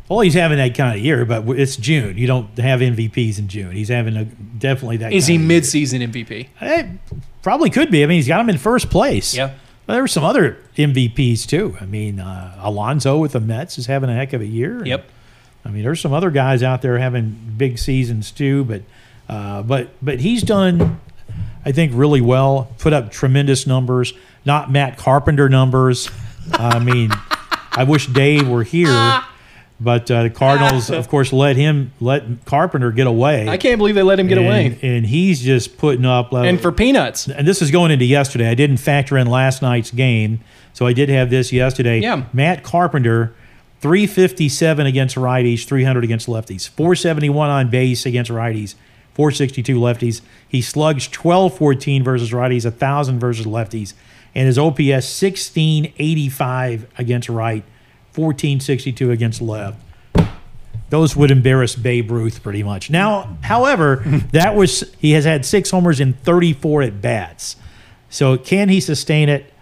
[0.09, 2.17] Well, he's having that kind of year, but it's June.
[2.17, 3.71] You don't have MVPs in June.
[3.73, 5.11] He's having a definitely that.
[5.11, 6.29] Is he mid-season MVP?
[6.39, 6.45] year.
[6.61, 6.87] Eh,
[7.41, 8.03] probably could be.
[8.03, 9.35] I mean, he's got him in first place.
[9.35, 9.51] Yeah.
[9.85, 11.75] But there were some other MVPs too.
[11.81, 14.85] I mean, uh, Alonso with the Mets is having a heck of a year.
[14.85, 15.09] Yep.
[15.65, 18.81] I mean, there's some other guys out there having big seasons too, but
[19.27, 21.01] uh, but but he's done,
[21.67, 22.71] I think, really well.
[22.77, 24.13] Put up tremendous numbers,
[24.45, 26.09] not Matt Carpenter numbers.
[26.53, 27.11] I mean,
[27.73, 29.19] I wish Dave were here,
[29.81, 33.49] but uh, the Cardinals, of course, let him let Carpenter get away.
[33.49, 34.79] I can't believe they let him get and, away.
[34.81, 36.31] and he's just putting up.
[36.31, 37.27] uh, And for peanuts.
[37.27, 38.47] and this is going into yesterday.
[38.49, 40.39] I didn't factor in last night's game,
[40.73, 41.99] so I did have this yesterday.
[41.99, 42.23] Yeah.
[42.31, 43.35] Matt Carpenter,
[43.81, 48.75] 357 against righties, 300 against lefties, 471 on base against righties,
[49.17, 50.21] 462 lefties.
[50.47, 53.93] He slugs 1214 versus righties, 1,000 versus lefties,
[54.33, 57.63] and his OPS 1685 against right,
[58.13, 59.81] 1462 against left
[60.89, 62.89] those would embarrass Babe Ruth pretty much.
[62.89, 63.97] Now, however,
[64.31, 67.55] that was he has had six homers in 34 at bats.
[68.09, 69.53] So can he sustain it?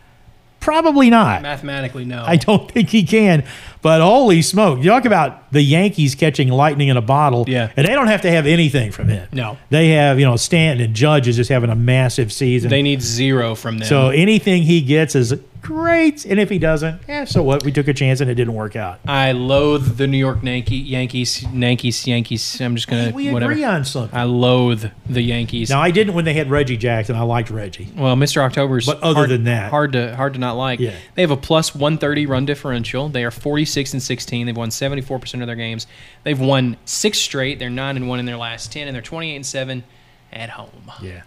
[0.66, 1.42] Probably not.
[1.44, 2.24] Mathematically, no.
[2.26, 3.44] I don't think he can.
[3.82, 7.46] But holy smoke, you talk about the Yankees catching lightning in a bottle.
[7.48, 7.72] Yeah.
[7.78, 9.30] And they don't have to have anything from him.
[9.32, 9.58] No.
[9.70, 12.72] They have, you know, Stanton and Judge is just having a massive season.
[12.72, 13.88] they need zero from them.
[13.88, 15.36] so anything he gets is
[15.66, 16.26] great.
[16.26, 17.64] And if he doesn't, yeah, so what?
[17.66, 19.00] We took a chance and it didn't work out.
[19.08, 22.62] I loathe the New York Yankee, Yankees, Yankees, Yankees.
[22.62, 23.52] I'm just gonna We whatever.
[23.52, 24.18] agree on something.
[24.18, 25.70] I loathe the Yankees.
[25.70, 27.16] Now I didn't when they had Reggie Jackson.
[27.16, 27.90] I liked Reggie.
[27.96, 28.38] Well, Mr.
[28.44, 30.80] October's But other hard, than that- hard to hard to not like.
[30.80, 30.92] Yeah.
[31.16, 33.10] They have a plus 130 run differential.
[33.10, 34.46] They are 46 and 16.
[34.46, 35.88] They've won 74% of their games.
[36.24, 37.58] They've won 6 straight.
[37.60, 39.84] They're 9 and 1 in their last 10 and they're 28 and 7
[40.32, 40.92] at home.
[41.02, 41.22] Yeah.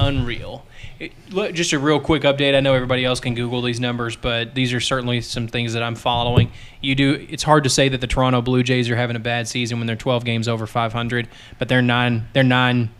[0.00, 0.64] Unreal.
[0.98, 2.54] It, look, just a real quick update.
[2.54, 5.82] I know everybody else can Google these numbers, but these are certainly some things that
[5.82, 6.50] I'm following.
[6.80, 7.26] You do.
[7.28, 9.86] It's hard to say that the Toronto Blue Jays are having a bad season when
[9.86, 11.28] they're 12 games over 500,
[11.58, 12.26] but they're nine.
[12.32, 12.90] They're nine.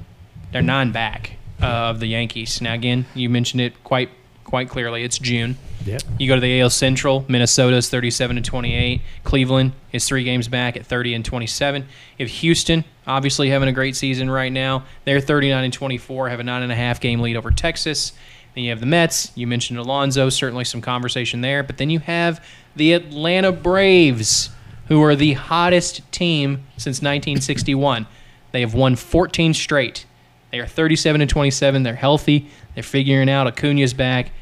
[0.53, 2.61] They're nine back uh, of the Yankees.
[2.61, 4.11] Now, again, you mentioned it quite
[4.45, 5.03] quite clearly.
[5.03, 5.57] It's June.
[5.85, 6.03] Yep.
[6.18, 7.24] You go to the AL Central.
[7.28, 9.01] Minnesota's 37 and 28.
[9.24, 11.87] Cleveland is three games back at 30 and 27.
[12.18, 16.45] If Houston, obviously having a great season right now, they're 39 and 24, have a
[16.45, 18.12] nine and a half game lead over Texas.
[18.55, 19.33] Then you have the Mets.
[19.35, 20.28] You mentioned Alonso.
[20.28, 21.62] Certainly some conversation there.
[21.62, 22.45] But then you have
[22.76, 24.51] the Atlanta Braves,
[24.89, 28.07] who are the hottest team since 1961.
[28.53, 30.05] They have won 14 straight.
[30.51, 31.83] They are 37 and 27.
[31.83, 32.51] They're healthy.
[32.74, 34.33] They're figuring out Acuna's back.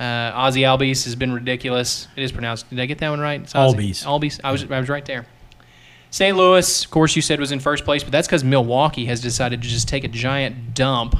[0.00, 2.08] Uh, Ozzy Albies has been ridiculous.
[2.16, 2.70] It is pronounced.
[2.70, 3.42] Did I get that one right?
[3.42, 3.52] It's.
[3.52, 4.02] Albies.
[4.06, 4.40] Albies.
[4.42, 5.26] I was I was right there.
[6.08, 6.34] St.
[6.36, 9.60] Louis, of course, you said was in first place, but that's because Milwaukee has decided
[9.60, 11.16] to just take a giant dump.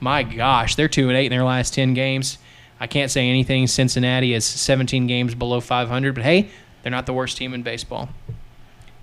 [0.00, 2.38] My gosh, they're two and eight in their last ten games.
[2.80, 3.66] I can't say anything.
[3.66, 6.48] Cincinnati is 17 games below 500, but hey,
[6.82, 8.10] they're not the worst team in baseball.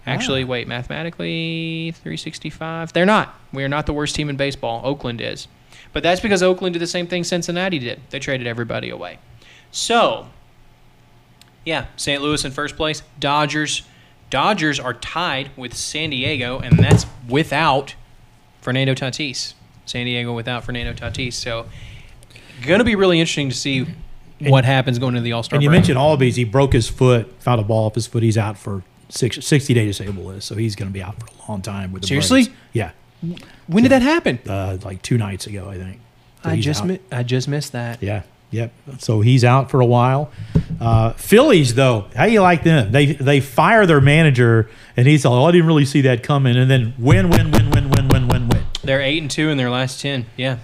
[0.06, 2.94] Actually, wait, mathematically, 365.
[2.94, 3.34] They're not.
[3.52, 4.82] We are not the worst team in baseball.
[4.84, 5.48] Oakland is.
[5.94, 8.02] But that's because Oakland did the same thing Cincinnati did.
[8.10, 9.20] They traded everybody away.
[9.72, 10.28] So,
[11.66, 12.22] yeah, St.
[12.22, 13.04] Louis in first place.
[13.20, 13.84] Dodgers.
[14.30, 17.94] Dodgers are tied with San Diego, and that's without
[18.62, 19.54] Fernando Tatis.
[19.86, 21.34] San Diego without Fernando Tatis.
[21.34, 21.68] So,
[22.66, 23.86] going to be really interesting to see
[24.40, 25.80] what happens going into the All Star And you break.
[25.82, 26.36] mentioned Albies.
[26.36, 28.24] He broke his foot, found a ball off his foot.
[28.24, 31.28] He's out for six, 60 day disabled list, so he's going to be out for
[31.28, 31.92] a long time.
[31.92, 32.46] With the Seriously?
[32.46, 32.58] Braves.
[32.74, 32.92] Yeah,
[33.68, 34.40] when did that happen?
[34.48, 36.00] uh, like two nights ago, I think.
[36.44, 38.02] So I just mi- I just missed that.
[38.04, 38.24] Yeah.
[38.52, 38.72] Yep.
[39.00, 40.30] So he's out for a while.
[40.80, 42.92] Uh, Phillies, though, how you like them?
[42.92, 46.56] They they fire their manager, and he's like, "Oh, I didn't really see that coming,"
[46.56, 48.64] and then win, win, win, win, win, win, win, win.
[48.84, 50.28] They're eight and two in their last ten.
[50.38, 50.58] Yeah,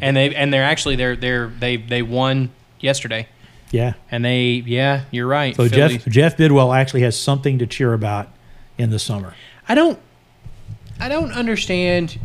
[0.00, 3.26] and they and they're actually they're they're they they won yesterday,
[3.72, 3.94] Yeah.
[4.10, 5.56] and they yeah you're right.
[5.56, 8.28] So Philly- Jeff Jeff Bidwell actually has something to cheer about
[8.78, 9.34] in the summer.
[9.68, 9.98] I don't
[10.98, 12.18] I don't understand.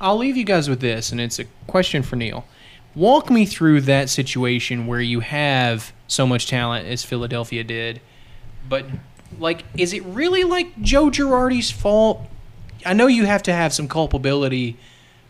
[0.00, 2.44] I'll leave you guys with this, and it's a question for Neal.
[2.94, 8.00] Walk me through that situation where you have so much talent as Philadelphia did,
[8.68, 8.86] but
[9.38, 12.22] like, is it really like Joe Girardi's fault?
[12.84, 14.76] I know you have to have some culpability,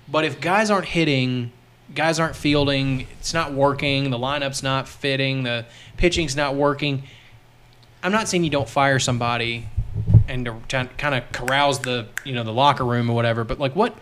[0.08, 1.52] but if guys aren't hitting,
[1.94, 5.66] guys aren't fielding, it's not working, the lineup's not fitting, the
[5.96, 7.02] pitching's not working.
[8.02, 9.66] I'm not saying you don't fire somebody
[10.30, 13.74] and to kind of carouse the you know the locker room or whatever, but like
[13.74, 13.94] what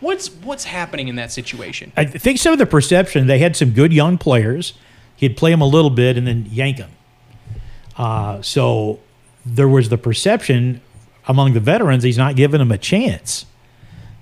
[0.00, 1.92] what's what's happening in that situation?
[1.96, 4.74] I think some of the perception they had some good young players.
[5.16, 6.90] He'd play them a little bit and then yank them.
[7.96, 8.98] Uh, so
[9.46, 10.80] there was the perception
[11.28, 13.46] among the veterans he's not giving them a chance,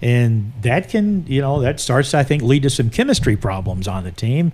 [0.02, 4.04] and that can you know that starts I think lead to some chemistry problems on
[4.04, 4.52] the team.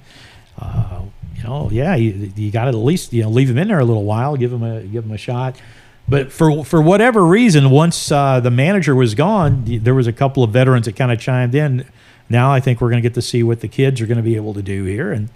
[0.59, 1.03] Uh,
[1.37, 3.79] you know, yeah, you, you got to at least you know leave him in there
[3.79, 5.57] a little while, give him a give him a shot.
[6.09, 10.45] But for for whatever reason, once uh, the manager was gone, there was a couple
[10.45, 11.85] of veterans that kind of chimed in.
[12.29, 14.23] Now I think we're going to get to see what the kids are going to
[14.23, 15.29] be able to do here, and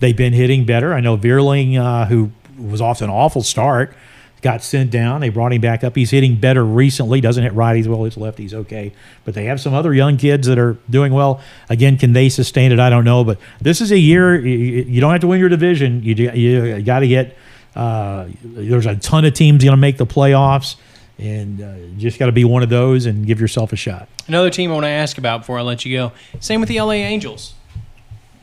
[0.00, 0.92] they've been hitting better.
[0.92, 3.94] I know Vierling, uh, who was off an awful start,
[4.42, 5.20] got sent down.
[5.20, 5.96] They brought him back up.
[5.96, 7.20] He's hitting better recently.
[7.20, 8.04] Doesn't hit righties well.
[8.04, 8.92] Hits lefties okay.
[9.24, 11.40] But they have some other young kids that are doing well.
[11.70, 12.80] Again, can they sustain it?
[12.80, 13.24] I don't know.
[13.24, 16.02] But this is a year you, you don't have to win your division.
[16.02, 17.36] You do- you got to get.
[17.74, 20.76] Uh, there's a ton of teams going to make the playoffs,
[21.18, 24.08] and uh, you just got to be one of those and give yourself a shot.
[24.28, 26.12] Another team I want to ask about before I let you go.
[26.40, 27.54] Same with the LA Angels.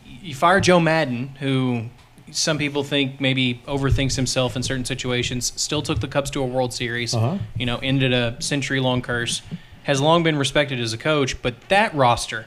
[0.05, 1.85] You fired Joe Maddon, who
[2.31, 5.53] some people think maybe overthinks himself in certain situations.
[5.55, 7.13] Still took the Cubs to a World Series.
[7.13, 7.37] Uh-huh.
[7.55, 9.41] You know, ended a century-long curse.
[9.83, 12.45] Has long been respected as a coach, but that roster,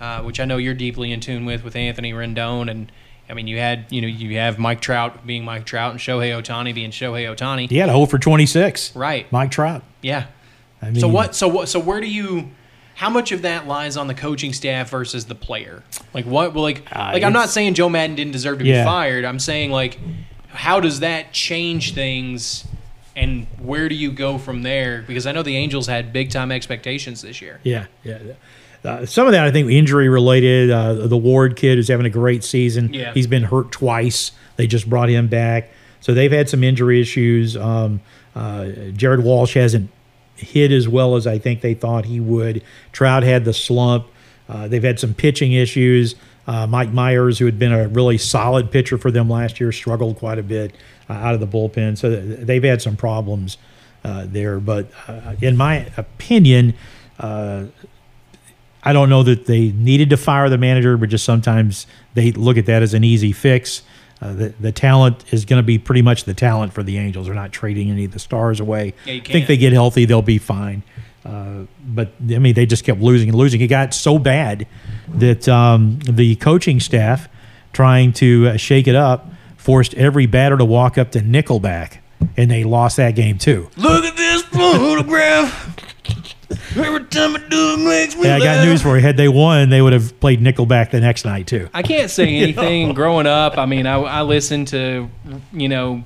[0.00, 2.92] uh, which I know you're deeply in tune with, with Anthony Rendon, and
[3.28, 6.30] I mean, you had you know you have Mike Trout being Mike Trout and Shohei
[6.40, 7.68] Ohtani being Shohei Ohtani.
[7.70, 8.94] He had a hole for 26.
[8.94, 9.30] Right.
[9.32, 9.82] Mike Trout.
[10.02, 10.26] Yeah.
[10.82, 11.34] I mean, So what?
[11.34, 11.68] So what?
[11.68, 12.50] So where do you?
[12.96, 15.82] How much of that lies on the coaching staff versus the player?
[16.12, 16.54] Like what?
[16.54, 18.82] Well, like Uh, like I'm not saying Joe Maddon didn't deserve to Yeah.
[18.82, 19.24] be fired.
[19.24, 19.98] I'm saying like,
[20.48, 22.66] how does that change things?
[23.16, 25.02] And where do you go from there?
[25.06, 27.60] Because I know the Angels had big time expectations this year.
[27.62, 28.32] Yeah, Yeah, yeah.
[28.84, 30.70] Uh, some of that I think injury related.
[30.70, 32.92] Uh, the Ward kid is having a great season.
[32.92, 33.12] Yeah.
[33.14, 34.32] he's been hurt twice.
[34.56, 35.70] They just brought him back,
[36.00, 37.56] so they've had some injury issues.
[37.56, 38.00] Um,
[38.36, 39.90] uh, Jared Walsh hasn't
[40.36, 42.62] hit as well as I think they thought he would.
[42.92, 44.06] Trout had the slump.
[44.48, 46.14] Uh, they've had some pitching issues.
[46.46, 50.18] Uh, Mike Mayers, who had been a really solid pitcher for them last year, struggled
[50.18, 50.74] quite a bit
[51.08, 51.96] uh, out of the bullpen.
[51.96, 53.56] So th- they've had some problems
[54.04, 54.60] uh, there.
[54.60, 56.74] But uh, in my opinion,
[57.18, 57.64] uh,
[58.84, 62.56] I don't know that they needed to fire the manager, but just sometimes they look
[62.58, 63.82] at that as an easy fix.
[64.20, 67.26] Uh, the, the talent is going to be pretty much the talent for the Angels.
[67.26, 68.94] They're not trading any of the stars away.
[69.04, 70.82] Yeah, I think they get healthy, they'll be fine.
[71.24, 73.60] Uh, but I mean, they just kept losing and losing.
[73.60, 74.66] It got so bad
[75.08, 77.28] that um, the coaching staff,
[77.72, 81.98] trying to uh, shake it up, forced every batter to walk up to Nickelback,
[82.36, 83.70] and they lost that game too.
[83.76, 85.73] Look at this photograph.
[86.76, 89.02] Every time I do it makes me Yeah, I got news for you.
[89.02, 91.68] Had they won, they would have played Nickelback the next night too.
[91.72, 92.94] I can't say anything.
[92.94, 95.08] Growing up, I mean, I, I listened to,
[95.52, 96.04] you know,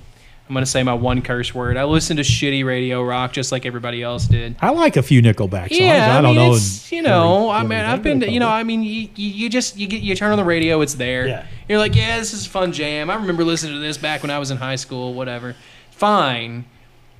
[0.48, 1.76] I'm gonna say my one curse word.
[1.76, 4.56] I listened to shitty radio rock just like everybody else did.
[4.60, 5.78] I like a few Nickelback songs.
[5.78, 6.54] Yeah, I, I, don't know.
[6.54, 9.48] it's, you know, I mean, I've everything, been, you know, I mean, you, you you
[9.50, 11.26] just you get you turn on the radio, it's there.
[11.26, 11.46] Yeah.
[11.68, 13.10] You're like, yeah, this is a fun jam.
[13.10, 15.54] I remember listening to this back when I was in high school, whatever.
[15.90, 16.64] Fine,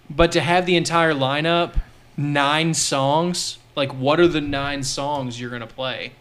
[0.08, 1.74] but to have the entire lineup,
[2.18, 6.12] nine songs, like what are the nine songs you're gonna play?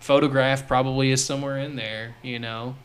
[0.00, 2.76] Photograph probably is somewhere in there, you know.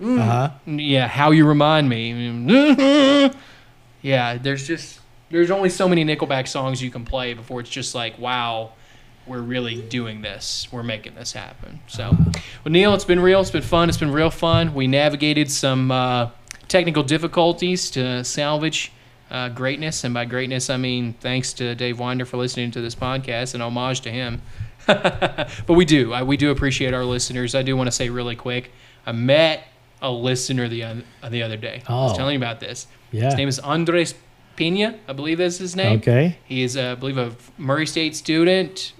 [0.00, 0.50] Uh-huh.
[0.66, 3.30] Yeah, how you remind me.
[4.02, 5.00] yeah, there's just
[5.30, 8.72] there's only so many Nickelback songs you can play before it's just like, wow,
[9.26, 10.68] we're really doing this.
[10.70, 11.80] We're making this happen.
[11.86, 13.40] So, well, Neal, it's been real.
[13.40, 13.88] It's been fun.
[13.88, 14.74] It's been real fun.
[14.74, 16.30] We navigated some uh,
[16.68, 18.92] technical difficulties to salvage
[19.32, 22.94] uh, greatness, and by greatness I mean thanks to Dave Winder for listening to this
[22.94, 24.42] podcast and homage to him.
[24.86, 26.12] but we do.
[26.12, 27.54] I, we do appreciate our listeners.
[27.54, 28.70] I do want to say really quick.
[29.06, 29.64] I met
[30.00, 31.82] a listener the the other day.
[31.88, 32.16] I was Oh.
[32.16, 32.86] telling you about this.
[33.10, 33.24] Yeah.
[33.26, 34.14] His name is Andres
[34.56, 34.98] Pena.
[35.08, 35.98] I believe that's his name.
[36.00, 36.36] Okay.
[36.44, 38.92] He is, uh, I believe, a Murray State student.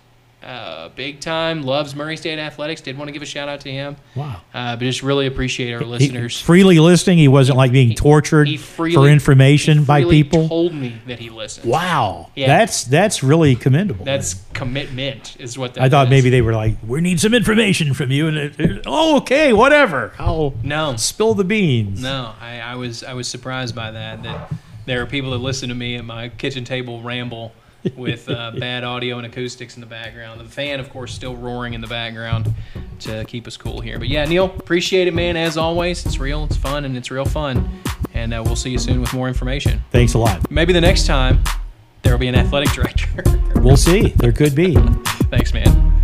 [0.43, 1.63] Uh, big time.
[1.63, 2.81] Loves Murray State athletics.
[2.81, 3.97] Did want to give a shout out to him.
[4.17, 4.41] Wow.
[4.53, 6.41] Uh, but just really appreciate our He- listeners.
[6.41, 7.19] freely listening.
[7.19, 10.49] He wasn't like being tortured he freely- for information by people.
[10.49, 11.71] told me that he listened.
[11.71, 12.31] wow.
[12.35, 12.49] Yeah.
[12.49, 14.05] That's that's really commendable.
[14.05, 16.11] That's commitment, is what that I thought is.
[16.11, 19.53] maybe they were like, we need some information from you, and it, it- oh, okay,
[19.53, 20.13] whatever.
[20.19, 20.97] I'll No.
[20.97, 22.03] spill the beans.
[22.03, 24.23] No, I, I was I was surprised by that.
[24.23, 24.53] That
[24.87, 27.53] there are people that listen to me at my kitchen table ramble
[27.97, 30.41] with uh, bad audio and acoustics in the background.
[30.41, 32.53] The fan, of course, still roaring in the background
[33.01, 33.99] to keep us cool here.
[33.99, 35.37] But yeah, Neal, appreciate it, man.
[35.37, 37.69] As always, it's real, it's fun, and it's real fun.
[38.15, 39.83] And uh, we'll see you soon with more information.
[39.91, 40.51] Thanks a lot.
[40.51, 41.43] Maybe the next time
[42.03, 43.23] there will be an athletic director.
[43.57, 44.09] We'll see.
[44.17, 44.75] There could be.
[45.31, 46.03] Thanks, man.